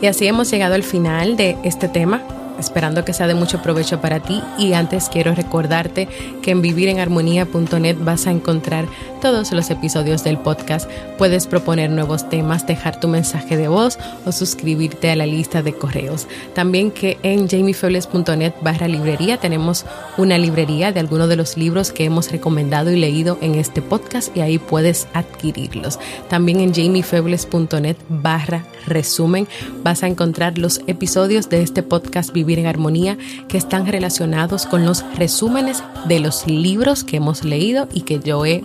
Y 0.00 0.06
así 0.06 0.26
hemos 0.26 0.50
llegado 0.50 0.74
al 0.74 0.82
final 0.82 1.36
de 1.36 1.56
este 1.64 1.88
tema 1.88 2.22
esperando 2.58 3.04
que 3.04 3.12
sea 3.12 3.26
de 3.26 3.34
mucho 3.34 3.62
provecho 3.62 4.00
para 4.00 4.20
ti. 4.20 4.42
Y 4.58 4.72
antes 4.72 5.08
quiero 5.08 5.34
recordarte 5.34 6.08
que 6.42 6.50
en 6.50 6.62
vivirenharmonía.net 6.62 7.96
vas 8.00 8.26
a 8.26 8.30
encontrar 8.30 8.86
todos 9.20 9.52
los 9.52 9.70
episodios 9.70 10.24
del 10.24 10.38
podcast, 10.38 10.88
puedes 11.16 11.46
proponer 11.46 11.90
nuevos 11.90 12.28
temas, 12.28 12.66
dejar 12.66 13.00
tu 13.00 13.08
mensaje 13.08 13.56
de 13.56 13.68
voz 13.68 13.98
o 14.24 14.32
suscribirte 14.32 15.10
a 15.10 15.16
la 15.16 15.26
lista 15.26 15.62
de 15.62 15.74
correos. 15.74 16.26
También 16.54 16.90
que 16.90 17.18
en 17.22 17.48
jamiefebles.net 17.48 18.54
barra 18.62 18.88
librería 18.88 19.38
tenemos 19.38 19.84
una 20.16 20.38
librería 20.38 20.92
de 20.92 21.00
algunos 21.00 21.28
de 21.28 21.36
los 21.36 21.56
libros 21.56 21.92
que 21.92 22.04
hemos 22.04 22.30
recomendado 22.30 22.90
y 22.90 22.98
leído 22.98 23.38
en 23.40 23.54
este 23.54 23.82
podcast 23.82 24.36
y 24.36 24.40
ahí 24.40 24.58
puedes 24.58 25.08
adquirirlos. 25.14 25.98
También 26.28 26.60
en 26.60 26.74
jamiefebles.net 26.74 27.96
barra 28.08 28.64
resumen 28.86 29.48
vas 29.82 30.02
a 30.02 30.06
encontrar 30.06 30.58
los 30.58 30.80
episodios 30.86 31.48
de 31.48 31.62
este 31.62 31.82
podcast 31.82 32.32
Vivir 32.32 32.58
en 32.58 32.66
Armonía 32.66 33.18
que 33.48 33.58
están 33.58 33.86
relacionados 33.86 34.66
con 34.66 34.84
los 34.84 35.04
resúmenes 35.16 35.82
de 36.06 36.20
los 36.20 36.46
libros 36.46 37.04
que 37.04 37.16
hemos 37.16 37.44
leído 37.44 37.88
y 37.92 38.02
que 38.02 38.20
yo 38.20 38.44
he 38.46 38.64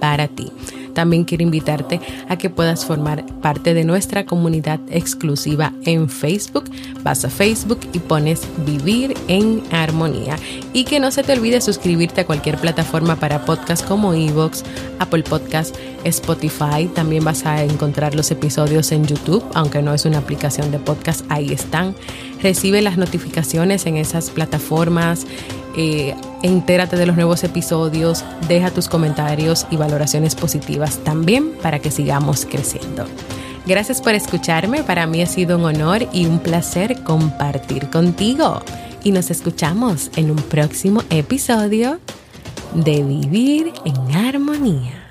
para 0.00 0.28
ti. 0.28 0.52
También 0.96 1.24
quiero 1.24 1.42
invitarte 1.42 2.00
a 2.26 2.38
que 2.38 2.48
puedas 2.48 2.86
formar 2.86 3.26
parte 3.42 3.74
de 3.74 3.84
nuestra 3.84 4.24
comunidad 4.24 4.80
exclusiva 4.88 5.74
en 5.84 6.08
Facebook. 6.08 6.64
Vas 7.02 7.22
a 7.26 7.28
Facebook 7.28 7.80
y 7.92 7.98
pones 7.98 8.48
Vivir 8.64 9.14
en 9.28 9.62
Armonía. 9.70 10.36
Y 10.72 10.84
que 10.84 10.98
no 10.98 11.10
se 11.10 11.22
te 11.22 11.34
olvide 11.34 11.60
suscribirte 11.60 12.22
a 12.22 12.26
cualquier 12.26 12.56
plataforma 12.56 13.16
para 13.16 13.44
podcast 13.44 13.86
como 13.86 14.14
Evox, 14.14 14.64
Apple 14.98 15.22
Podcast, 15.24 15.76
Spotify. 16.04 16.88
También 16.94 17.22
vas 17.24 17.44
a 17.44 17.62
encontrar 17.62 18.14
los 18.14 18.30
episodios 18.30 18.90
en 18.90 19.04
YouTube, 19.06 19.44
aunque 19.52 19.82
no 19.82 19.92
es 19.92 20.06
una 20.06 20.16
aplicación 20.16 20.70
de 20.70 20.78
podcast, 20.78 21.26
ahí 21.28 21.52
están. 21.52 21.94
Recibe 22.42 22.80
las 22.80 22.96
notificaciones 22.96 23.84
en 23.84 23.98
esas 23.98 24.30
plataformas 24.30 25.26
eh, 25.76 26.14
entérate 26.42 26.96
de 26.96 27.06
los 27.06 27.16
nuevos 27.16 27.44
episodios, 27.44 28.24
deja 28.48 28.70
tus 28.70 28.88
comentarios 28.88 29.66
y 29.70 29.76
valoraciones 29.76 30.34
positivas 30.34 30.98
también 31.04 31.52
para 31.62 31.78
que 31.78 31.90
sigamos 31.90 32.46
creciendo. 32.46 33.06
Gracias 33.66 34.00
por 34.00 34.14
escucharme, 34.14 34.82
para 34.84 35.06
mí 35.06 35.22
ha 35.22 35.26
sido 35.26 35.58
un 35.58 35.64
honor 35.64 36.06
y 36.12 36.26
un 36.26 36.38
placer 36.38 37.02
compartir 37.02 37.90
contigo. 37.90 38.62
Y 39.02 39.12
nos 39.12 39.30
escuchamos 39.30 40.10
en 40.16 40.30
un 40.30 40.36
próximo 40.36 41.02
episodio 41.10 42.00
de 42.74 43.02
Vivir 43.02 43.72
en 43.84 44.16
Armonía. 44.16 45.05